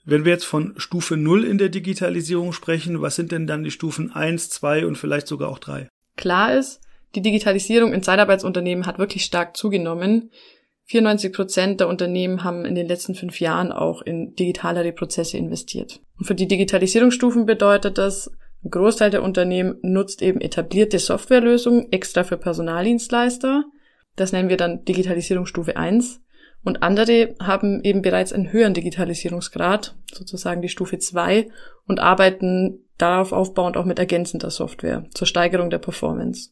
Wenn 0.06 0.24
wir 0.24 0.34
jetzt 0.34 0.46
von 0.46 0.76
Stufe 0.78 1.18
0 1.18 1.44
in 1.44 1.58
der 1.58 1.70
Digitalisierung 1.70 2.54
sprechen, 2.54 3.02
was 3.02 3.16
sind 3.16 3.32
denn 3.32 3.48
dann 3.48 3.64
die 3.64 3.72
Stufen 3.72 4.12
1, 4.12 4.52
2 4.52 4.86
und 4.86 5.00
vielleicht 5.00 5.26
sogar 5.26 5.50
auch 5.50 5.58
3? 5.58 5.90
Klar 6.16 6.54
ist, 6.54 6.80
die 7.16 7.24
Digitalisierung 7.24 7.92
in 7.92 8.04
Zeitarbeitsunternehmen 8.04 8.86
hat 8.86 9.00
wirklich 9.00 9.26
stark 9.26 9.58
zugenommen. 9.58 10.30
94 10.84 11.34
Prozent 11.34 11.80
der 11.80 11.88
Unternehmen 11.88 12.44
haben 12.44 12.66
in 12.66 12.76
den 12.76 12.88
letzten 12.88 13.16
fünf 13.16 13.40
Jahren 13.40 13.72
auch 13.72 14.04
in 14.04 14.36
digitalere 14.36 14.92
Prozesse 14.92 15.38
investiert. 15.38 16.02
Und 16.20 16.26
für 16.26 16.36
die 16.36 16.48
Digitalisierungsstufen 16.48 17.48
bedeutet 17.48 17.98
das, 17.98 18.30
ein 18.66 18.72
Großteil 18.72 19.12
der 19.12 19.22
Unternehmen 19.22 19.78
nutzt 19.84 20.24
eben 20.24 20.42
etablierte 20.42 20.98
Softwarelösungen 20.98 21.92
extra 21.92 22.24
für 22.24 22.38
Personaldienstleister. 22.38 23.64
Das 24.16 24.32
nennen 24.32 24.50
wir 24.50 24.58
dann 24.58 24.84
Digitalisierungsstufe 24.86 25.78
1. 25.78 26.22
Und 26.64 26.82
andere 26.82 27.36
haben 27.40 27.84
eben 27.84 28.02
bereits 28.02 28.34
einen 28.34 28.52
höheren 28.52 28.74
Digitalisierungsgrad, 28.74 29.96
sozusagen 30.12 30.64
die 30.64 30.70
Stufe 30.70 30.98
2, 30.98 31.48
und 31.86 32.00
arbeiten 32.00 32.80
darauf 32.98 33.34
aufbauend 33.34 33.78
auch 33.78 33.86
mit 33.86 34.00
ergänzender 34.00 34.50
Software 34.50 35.06
zur 35.14 35.28
Steigerung 35.28 35.70
der 35.70 35.78
Performance. 35.78 36.50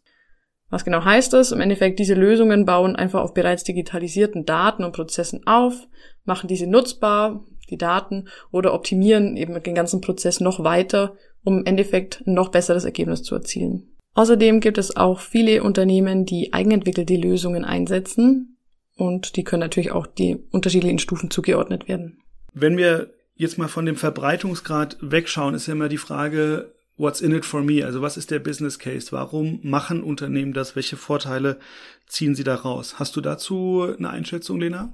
Was 0.70 0.86
genau 0.86 1.04
heißt 1.04 1.34
das? 1.34 1.52
Im 1.52 1.62
Endeffekt, 1.62 1.98
diese 1.98 2.14
Lösungen 2.14 2.66
bauen 2.66 2.96
einfach 2.96 3.22
auf 3.22 3.34
bereits 3.34 3.64
digitalisierten 3.64 4.46
Daten 4.46 4.84
und 4.84 4.92
Prozessen 4.96 5.48
auf, 5.48 5.88
machen 6.26 6.48
diese 6.48 6.68
nutzbar, 6.68 7.44
die 7.74 7.78
Daten, 7.78 8.28
oder 8.52 8.74
optimieren 8.74 9.38
eben 9.38 9.62
den 9.62 9.76
ganzen 9.76 10.02
Prozess 10.02 10.40
noch 10.40 10.64
weiter 10.64 11.16
um 11.44 11.60
im 11.60 11.66
Endeffekt 11.66 12.24
noch 12.26 12.50
besseres 12.50 12.86
Ergebnis 12.86 13.24
zu 13.24 13.36
erzielen. 13.36 13.88
Außerdem 14.16 14.60
gibt 14.60 14.78
es 14.78 14.96
auch 14.96 15.20
viele 15.20 15.64
Unternehmen, 15.64 16.26
die 16.26 16.54
eigenentwickelte 16.54 17.16
Lösungen 17.16 17.66
einsetzen 17.66 18.58
und 18.96 19.36
die 19.36 19.44
können 19.44 19.62
natürlich 19.62 19.92
auch 19.92 20.08
die 20.08 20.38
unterschiedlichen 20.52 21.00
Stufen 21.00 21.32
zugeordnet 21.32 21.88
werden. 21.88 22.20
Wenn 22.54 22.78
wir 22.78 23.12
jetzt 23.36 23.58
mal 23.58 23.68
von 23.68 23.86
dem 23.86 23.96
Verbreitungsgrad 23.96 24.98
wegschauen, 25.02 25.56
ist 25.56 25.68
ja 25.68 25.74
immer 25.74 25.90
die 25.90 25.98
Frage, 25.98 26.72
what's 26.98 27.22
in 27.22 27.34
it 27.34 27.44
for 27.44 27.62
me? 27.62 27.84
Also 27.84 28.02
was 28.04 28.18
ist 28.18 28.30
der 28.30 28.40
Business 28.40 28.78
Case? 28.78 29.12
Warum 29.12 29.60
machen 29.64 30.04
Unternehmen 30.04 30.54
das? 30.54 30.76
Welche 30.76 30.96
Vorteile 30.96 31.58
ziehen 32.06 32.36
sie 32.36 32.44
daraus? 32.44 33.00
Hast 33.00 33.16
du 33.16 33.22
dazu 33.22 33.84
eine 33.98 34.12
Einschätzung, 34.12 34.60
Lena? 34.60 34.94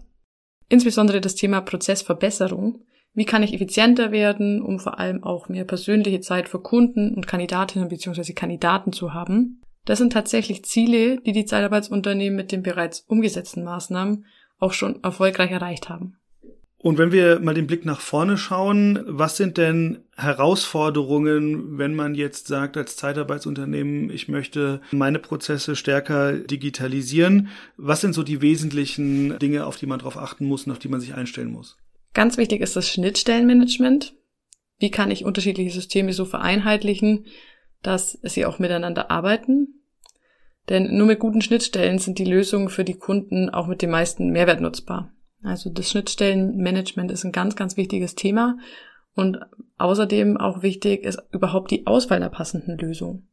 Insbesondere 0.70 1.20
das 1.20 1.36
Thema 1.36 1.62
Prozessverbesserung 1.62 2.86
wie 3.14 3.26
kann 3.26 3.44
ich 3.44 3.54
effizienter 3.54 4.12
werden, 4.12 4.62
um 4.62 4.80
vor 4.80 5.00
allem 5.00 5.24
auch 5.24 5.50
mehr 5.50 5.66
persönliche 5.66 6.22
Zeit 6.22 6.48
für 6.48 6.62
Kunden 6.62 7.16
und 7.16 7.28
Kandidatinnen 7.28 7.90
bzw. 7.90 8.34
Kandidaten 8.34 8.94
zu 8.94 9.14
haben? 9.14 9.62
Das 9.86 9.98
sind 9.98 10.14
tatsächlich 10.14 10.66
Ziele, 10.66 11.20
die 11.22 11.32
die 11.32 11.46
Zeitarbeitsunternehmen 11.46 12.36
mit 12.36 12.52
den 12.52 12.62
bereits 12.62 13.02
umgesetzten 13.02 13.64
Maßnahmen 13.64 14.26
auch 14.60 14.74
schon 14.74 15.04
erfolgreich 15.04 15.52
erreicht 15.52 15.90
haben. 15.90 16.19
Und 16.82 16.98
wenn 16.98 17.12
wir 17.12 17.42
mal 17.42 17.54
den 17.54 17.68
Blick 17.68 17.84
nach 17.84 18.00
vorne 18.00 18.38
schauen, 18.38 19.04
was 19.06 19.36
sind 19.36 19.58
denn 19.58 20.00
Herausforderungen, 20.15 21.78
wenn 21.78 21.94
man 21.94 22.15
jetzt 22.15 22.48
sagt, 22.48 22.78
als 22.78 22.96
Zeitarbeitsunternehmen, 22.96 24.10
ich 24.10 24.30
möchte 24.30 24.80
meine 24.92 25.20
Prozesse 25.20 25.76
stärker 25.76 26.38
digitalisieren? 26.38 27.50
Was 27.76 28.00
sind 28.00 28.13
so 28.13 28.24
die 28.24 28.42
wesentlichen 28.42 29.38
Dinge, 29.39 29.65
auf 29.65 29.76
die 29.76 29.88
man 29.88 30.00
darauf 30.00 30.18
achten 30.18 30.46
muss 30.46 30.65
und 30.65 30.72
auf 30.72 30.80
die 30.80 30.88
man 30.88 31.02
sich 31.02 31.15
einstellen 31.15 31.52
muss? 31.52 31.76
Ganz 32.13 32.38
wichtig 32.38 32.62
ist 32.62 32.78
das 32.78 32.88
Schnittstellenmanagement. 32.88 34.13
Wie 34.80 34.89
kann 34.89 35.12
ich 35.12 35.26
unterschiedliche 35.26 35.72
Systeme 35.72 36.13
so 36.13 36.24
vereinheitlichen, 36.24 37.26
dass 37.84 38.18
sie 38.24 38.46
auch 38.46 38.58
miteinander 38.58 39.12
arbeiten? 39.12 39.82
Denn 40.70 40.96
nur 40.96 41.08
mit 41.08 41.20
guten 41.20 41.42
Schnittstellen 41.42 42.00
sind 42.00 42.20
die 42.20 42.26
Lösungen 42.26 42.70
für 42.70 42.86
die 42.86 42.98
Kunden 42.98 43.50
auch 43.50 43.68
mit 43.68 43.82
dem 43.82 43.89
meisten 43.89 44.30
Mehrwert 44.30 44.62
nutzbar. 44.62 45.12
Also 45.41 45.69
das 45.69 45.89
Schnittstellenmanagement 45.89 47.12
ist 47.12 47.23
ein 47.23 47.32
ganz, 47.32 47.56
ganz 47.56 47.78
wichtiges 47.78 48.15
Thema. 48.15 48.58
Und 49.15 49.39
außerdem 49.78 50.38
auch 50.38 50.62
wichtig 50.62 51.04
ist 51.04 51.21
überhaupt 51.32 51.71
die 51.71 51.88
Auswahl 51.88 52.19
der 52.19 52.30
passenden 52.30 52.78
Lösung. 52.78 53.28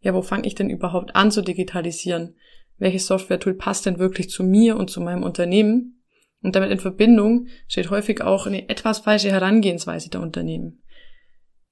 Ja, 0.00 0.14
wo 0.14 0.22
fange 0.22 0.46
ich 0.46 0.54
denn 0.54 0.70
überhaupt 0.70 1.16
an 1.16 1.30
zu 1.30 1.42
digitalisieren? 1.42 2.36
Welches 2.78 3.06
Software-Tool 3.06 3.54
passt 3.54 3.86
denn 3.86 3.98
wirklich 3.98 4.28
zu 4.30 4.44
mir 4.44 4.76
und 4.76 4.90
zu 4.90 5.00
meinem 5.00 5.22
Unternehmen? 5.22 6.02
Und 6.42 6.54
damit 6.54 6.70
in 6.70 6.78
Verbindung 6.78 7.48
steht 7.66 7.90
häufig 7.90 8.22
auch 8.22 8.46
eine 8.46 8.68
etwas 8.68 9.00
falsche 9.00 9.30
Herangehensweise 9.30 10.10
der 10.10 10.20
Unternehmen. 10.20 10.82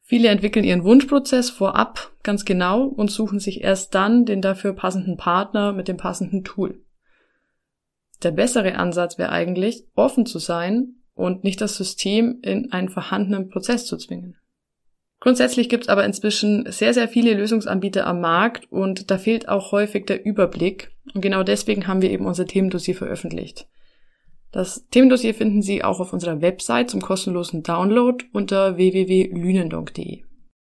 Viele 0.07 0.29
entwickeln 0.29 0.65
ihren 0.65 0.85
Wunschprozess 0.85 1.49
vorab 1.49 2.13
ganz 2.23 2.45
genau 2.45 2.85
und 2.85 3.11
suchen 3.11 3.39
sich 3.39 3.63
erst 3.63 3.95
dann 3.95 4.27
den 4.27 4.43
dafür 4.43 4.75
passenden 4.75 5.17
Partner 5.17 5.73
mit 5.73 5.89
dem 5.89 5.97
passenden 5.97 6.45
Tool. 6.45 6.84
Der 8.25 8.31
bessere 8.31 8.77
Ansatz 8.77 9.19
wäre 9.19 9.31
eigentlich, 9.31 9.85
offen 9.95 10.27
zu 10.27 10.39
sein 10.39 10.97
und 11.15 11.45
nicht 11.45 11.61
das 11.61 11.77
System 11.77 12.41
in 12.43 12.73
einen 12.73 12.89
vorhandenen 12.89 13.49
Prozess 13.51 13.87
zu 13.87 13.97
zwingen. 13.97 14.37
Grundsätzlich 15.21 15.69
gibt 15.69 15.85
es 15.85 15.89
aber 15.89 16.05
inzwischen 16.05 16.71
sehr, 16.71 16.93
sehr 16.93 17.09
viele 17.09 17.35
Lösungsanbieter 17.35 18.07
am 18.07 18.21
Markt 18.21 18.71
und 18.71 19.11
da 19.11 19.19
fehlt 19.19 19.49
auch 19.49 19.73
häufig 19.73 20.07
der 20.07 20.25
Überblick. 20.25 20.91
Und 21.15 21.21
genau 21.21 21.43
deswegen 21.43 21.87
haben 21.87 22.03
wir 22.03 22.11
eben 22.11 22.27
unser 22.27 22.47
Themendossier 22.47 22.95
veröffentlicht. 22.95 23.69
Das 24.53 24.87
Themendossier 24.89 25.35
finden 25.35 25.63
Sie 25.63 25.83
auch 25.83 26.01
auf 26.01 26.13
unserer 26.13 26.41
Website 26.41 26.91
zum 26.91 27.01
kostenlosen 27.01 27.63
Download 27.63 28.25
unter 28.33 28.77
www.lünendonk.de. 28.77 30.25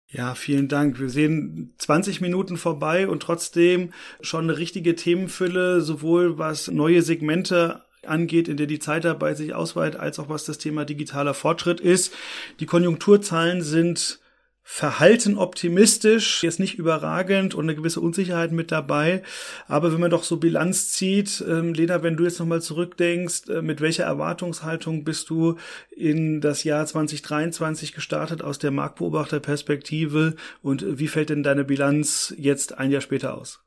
Ja, 0.08 0.34
vielen 0.36 0.68
Dank. 0.68 1.00
Wir 1.00 1.10
sehen 1.10 1.74
20 1.78 2.20
Minuten 2.20 2.56
vorbei 2.56 3.08
und 3.08 3.22
trotzdem 3.22 3.92
schon 4.20 4.44
eine 4.44 4.56
richtige 4.58 4.94
Themenfülle, 4.94 5.80
sowohl 5.80 6.38
was 6.38 6.68
neue 6.68 7.02
Segmente 7.02 7.82
angeht, 8.04 8.46
in 8.46 8.56
der 8.56 8.68
die 8.68 8.78
Zeitarbeit 8.78 9.36
sich 9.36 9.52
ausweitet, 9.52 10.00
als 10.00 10.20
auch 10.20 10.28
was 10.28 10.44
das 10.44 10.58
Thema 10.58 10.84
digitaler 10.84 11.34
Fortschritt 11.34 11.80
ist. 11.80 12.14
Die 12.60 12.66
Konjunkturzahlen 12.66 13.62
sind 13.62 14.20
verhalten 14.68 15.38
optimistisch, 15.38 16.42
jetzt 16.42 16.59
nicht 16.59 16.76
überragend 16.76 17.55
und 17.55 17.66
eine 17.66 17.76
gewisse 17.76 18.00
Unsicherheit 18.00 18.50
mit 18.50 18.72
dabei. 18.72 19.22
Aber 19.68 19.92
wenn 19.92 20.00
man 20.00 20.11
doch 20.11 20.24
so 20.24 20.38
Bilanz 20.38 20.90
zieht, 20.90 21.42
ähm, 21.48 21.72
Lena, 21.72 22.02
wenn 22.02 22.16
du 22.16 22.24
jetzt 22.24 22.40
nochmal 22.40 22.61
zurückdenkst, 22.61 23.48
äh, 23.48 23.62
mit 23.62 23.81
welcher 23.81 24.02
Erwartungshaltung 24.02 25.05
bist 25.05 25.31
du 25.31 25.55
in 25.96 26.40
das 26.40 26.64
Jahr 26.64 26.85
2023 26.85 27.94
gestartet 27.94 28.42
aus 28.42 28.59
der 28.59 28.72
Marktbeobachterperspektive 28.72 30.35
und 30.62 30.98
wie 30.98 31.09
fällt 31.09 31.31
denn 31.31 31.44
deine 31.44 31.62
Bilanz 31.64 32.35
jetzt 32.37 32.76
ein 32.76 32.90
Jahr 32.90 33.00
später 33.00 33.38
aus? 33.38 33.61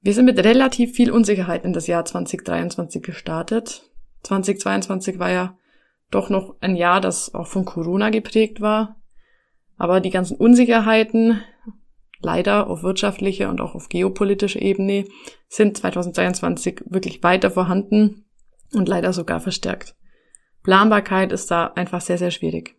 Wir 0.00 0.14
sind 0.14 0.24
mit 0.24 0.42
relativ 0.42 0.94
viel 0.94 1.10
Unsicherheit 1.10 1.66
in 1.66 1.74
das 1.74 1.86
Jahr 1.86 2.06
2023 2.06 3.02
gestartet. 3.02 3.82
2022 4.22 5.18
war 5.18 5.30
ja 5.30 5.58
doch 6.10 6.30
noch 6.30 6.56
ein 6.60 6.76
Jahr, 6.76 7.02
das 7.02 7.34
auch 7.34 7.46
von 7.46 7.66
Corona 7.66 8.08
geprägt 8.08 8.62
war. 8.62 8.95
Aber 9.76 10.00
die 10.00 10.10
ganzen 10.10 10.36
Unsicherheiten, 10.36 11.40
leider 12.20 12.68
auf 12.68 12.82
wirtschaftlicher 12.82 13.48
und 13.48 13.60
auch 13.60 13.74
auf 13.74 13.88
geopolitischer 13.88 14.62
Ebene, 14.62 15.04
sind 15.48 15.76
2022 15.76 16.82
wirklich 16.86 17.22
weiter 17.22 17.50
vorhanden 17.50 18.24
und 18.72 18.88
leider 18.88 19.12
sogar 19.12 19.40
verstärkt. 19.40 19.94
Planbarkeit 20.62 21.32
ist 21.32 21.50
da 21.50 21.66
einfach 21.68 22.00
sehr, 22.00 22.18
sehr 22.18 22.30
schwierig. 22.30 22.74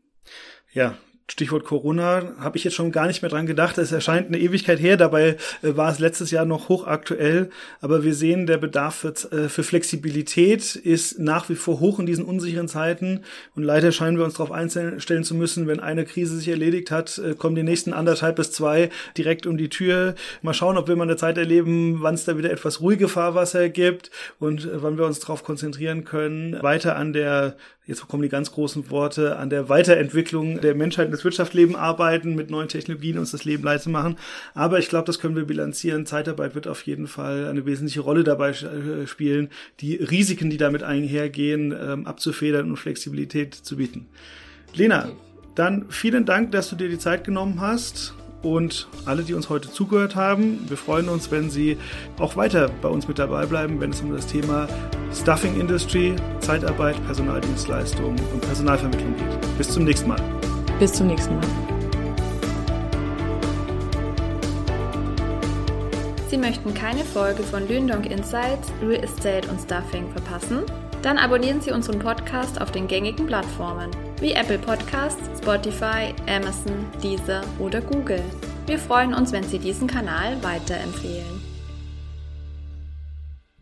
Ja, 0.73 0.97
Stichwort 1.29 1.65
Corona, 1.65 2.33
habe 2.39 2.57
ich 2.57 2.63
jetzt 2.63 2.75
schon 2.75 2.93
gar 2.93 3.05
nicht 3.05 3.21
mehr 3.21 3.29
dran 3.29 3.45
gedacht. 3.45 3.77
Es 3.77 3.91
erscheint 3.91 4.27
eine 4.27 4.39
Ewigkeit 4.39 4.79
her, 4.79 4.95
dabei 4.95 5.35
äh, 5.61 5.75
war 5.75 5.91
es 5.91 5.99
letztes 5.99 6.31
Jahr 6.31 6.45
noch 6.45 6.69
hochaktuell. 6.69 7.49
Aber 7.81 8.05
wir 8.05 8.13
sehen, 8.13 8.47
der 8.47 8.57
Bedarf 8.57 8.95
für, 8.95 9.09
äh, 9.35 9.49
für 9.49 9.63
Flexibilität 9.63 10.75
ist 10.77 11.19
nach 11.19 11.49
wie 11.49 11.55
vor 11.55 11.81
hoch 11.81 11.99
in 11.99 12.05
diesen 12.05 12.23
unsicheren 12.23 12.69
Zeiten. 12.69 13.25
Und 13.55 13.63
leider 13.63 13.91
scheinen 13.91 14.17
wir 14.17 14.23
uns 14.23 14.35
darauf 14.35 14.51
einstellen 14.51 15.23
zu 15.25 15.35
müssen, 15.35 15.67
wenn 15.67 15.81
eine 15.81 16.05
Krise 16.05 16.37
sich 16.37 16.47
erledigt 16.47 16.91
hat, 16.91 17.17
äh, 17.17 17.35
kommen 17.35 17.55
die 17.55 17.63
nächsten 17.63 17.91
anderthalb 17.91 18.37
bis 18.37 18.53
zwei 18.53 18.89
direkt 19.17 19.45
um 19.45 19.57
die 19.57 19.69
Tür. 19.69 20.15
Mal 20.41 20.53
schauen, 20.53 20.77
ob 20.77 20.87
wir 20.87 20.95
mal 20.95 21.03
eine 21.03 21.17
Zeit 21.17 21.37
erleben, 21.37 21.97
wann 21.99 22.15
es 22.15 22.23
da 22.23 22.37
wieder 22.37 22.51
etwas 22.51 22.79
ruhige 22.79 23.09
Fahrwasser 23.09 23.67
gibt 23.67 24.11
und 24.39 24.69
wann 24.73 24.97
wir 24.97 25.05
uns 25.05 25.19
darauf 25.19 25.43
konzentrieren 25.43 26.05
können, 26.05 26.61
weiter 26.63 26.95
an 26.95 27.11
der 27.11 27.57
jetzt 27.87 28.07
kommen 28.07 28.23
die 28.23 28.29
ganz 28.29 28.51
großen 28.51 28.89
Worte, 28.91 29.37
an 29.37 29.49
der 29.49 29.69
Weiterentwicklung 29.69 30.61
der 30.61 30.75
Menschheit 30.75 31.09
und 31.17 31.23
des 31.23 31.23
Wirtschaftslebens 31.25 31.75
arbeiten, 31.75 32.35
mit 32.35 32.49
neuen 32.49 32.67
Technologien 32.67 33.17
uns 33.17 33.31
das 33.31 33.45
Leben 33.45 33.63
leichter 33.63 33.89
machen. 33.89 34.17
Aber 34.53 34.79
ich 34.79 34.89
glaube, 34.89 35.05
das 35.05 35.19
können 35.19 35.35
wir 35.35 35.45
bilanzieren. 35.45 36.05
Zeitarbeit 36.05 36.55
wird 36.55 36.67
auf 36.67 36.83
jeden 36.83 37.07
Fall 37.07 37.47
eine 37.47 37.65
wesentliche 37.65 38.01
Rolle 38.01 38.23
dabei 38.23 38.49
äh, 38.51 39.07
spielen, 39.07 39.49
die 39.79 39.95
Risiken, 39.95 40.49
die 40.49 40.57
damit 40.57 40.83
einhergehen, 40.83 41.71
ähm, 41.71 42.05
abzufedern 42.05 42.69
und 42.69 42.77
Flexibilität 42.77 43.55
zu 43.55 43.77
bieten. 43.77 44.07
Lena, 44.73 45.09
dann 45.55 45.85
vielen 45.89 46.25
Dank, 46.25 46.51
dass 46.51 46.69
du 46.69 46.75
dir 46.75 46.89
die 46.89 46.99
Zeit 46.99 47.23
genommen 47.23 47.61
hast 47.61 48.13
und 48.43 48.87
alle, 49.05 49.23
die 49.23 49.33
uns 49.33 49.49
heute 49.49 49.71
zugehört 49.71 50.15
haben. 50.15 50.69
Wir 50.69 50.77
freuen 50.77 51.09
uns, 51.09 51.31
wenn 51.31 51.49
Sie 51.49 51.77
auch 52.19 52.35
weiter 52.35 52.69
bei 52.81 52.89
uns 52.89 53.07
mit 53.07 53.17
dabei 53.17 53.45
bleiben, 53.45 53.79
wenn 53.79 53.89
es 53.89 54.01
um 54.01 54.13
das 54.13 54.27
Thema 54.27 54.67
Stuffing 55.11 55.59
Industry, 55.59 56.15
Zeitarbeit, 56.39 57.03
Personaldienstleistung 57.05 58.15
und 58.33 58.41
Personalvermittlung 58.41 59.15
geht. 59.15 59.57
Bis 59.57 59.69
zum 59.69 59.83
nächsten 59.83 60.09
Mal. 60.09 60.21
Bis 60.79 60.93
zum 60.93 61.07
nächsten 61.07 61.35
Mal. 61.35 61.47
Sie 66.29 66.37
möchten 66.37 66.73
keine 66.73 67.03
Folge 67.03 67.41
von 67.41 67.67
Lündong 67.67 68.03
Insights, 68.03 68.71
Real 68.81 69.03
Estate 69.03 69.49
und 69.49 69.59
Stuffing 69.59 70.07
verpassen? 70.11 70.63
Dann 71.01 71.17
abonnieren 71.17 71.61
Sie 71.61 71.71
unseren 71.71 71.97
Podcast 71.97 72.61
auf 72.61 72.71
den 72.71 72.87
gängigen 72.87 73.25
Plattformen 73.25 73.89
wie 74.19 74.33
Apple 74.33 74.59
Podcasts, 74.59 75.23
Spotify, 75.39 76.13
Amazon, 76.27 76.85
Deezer 77.01 77.41
oder 77.59 77.81
Google. 77.81 78.23
Wir 78.67 78.77
freuen 78.77 79.13
uns, 79.13 79.31
wenn 79.31 79.43
Sie 79.43 79.59
diesen 79.59 79.87
Kanal 79.87 80.37
weiterempfehlen. 80.43 81.36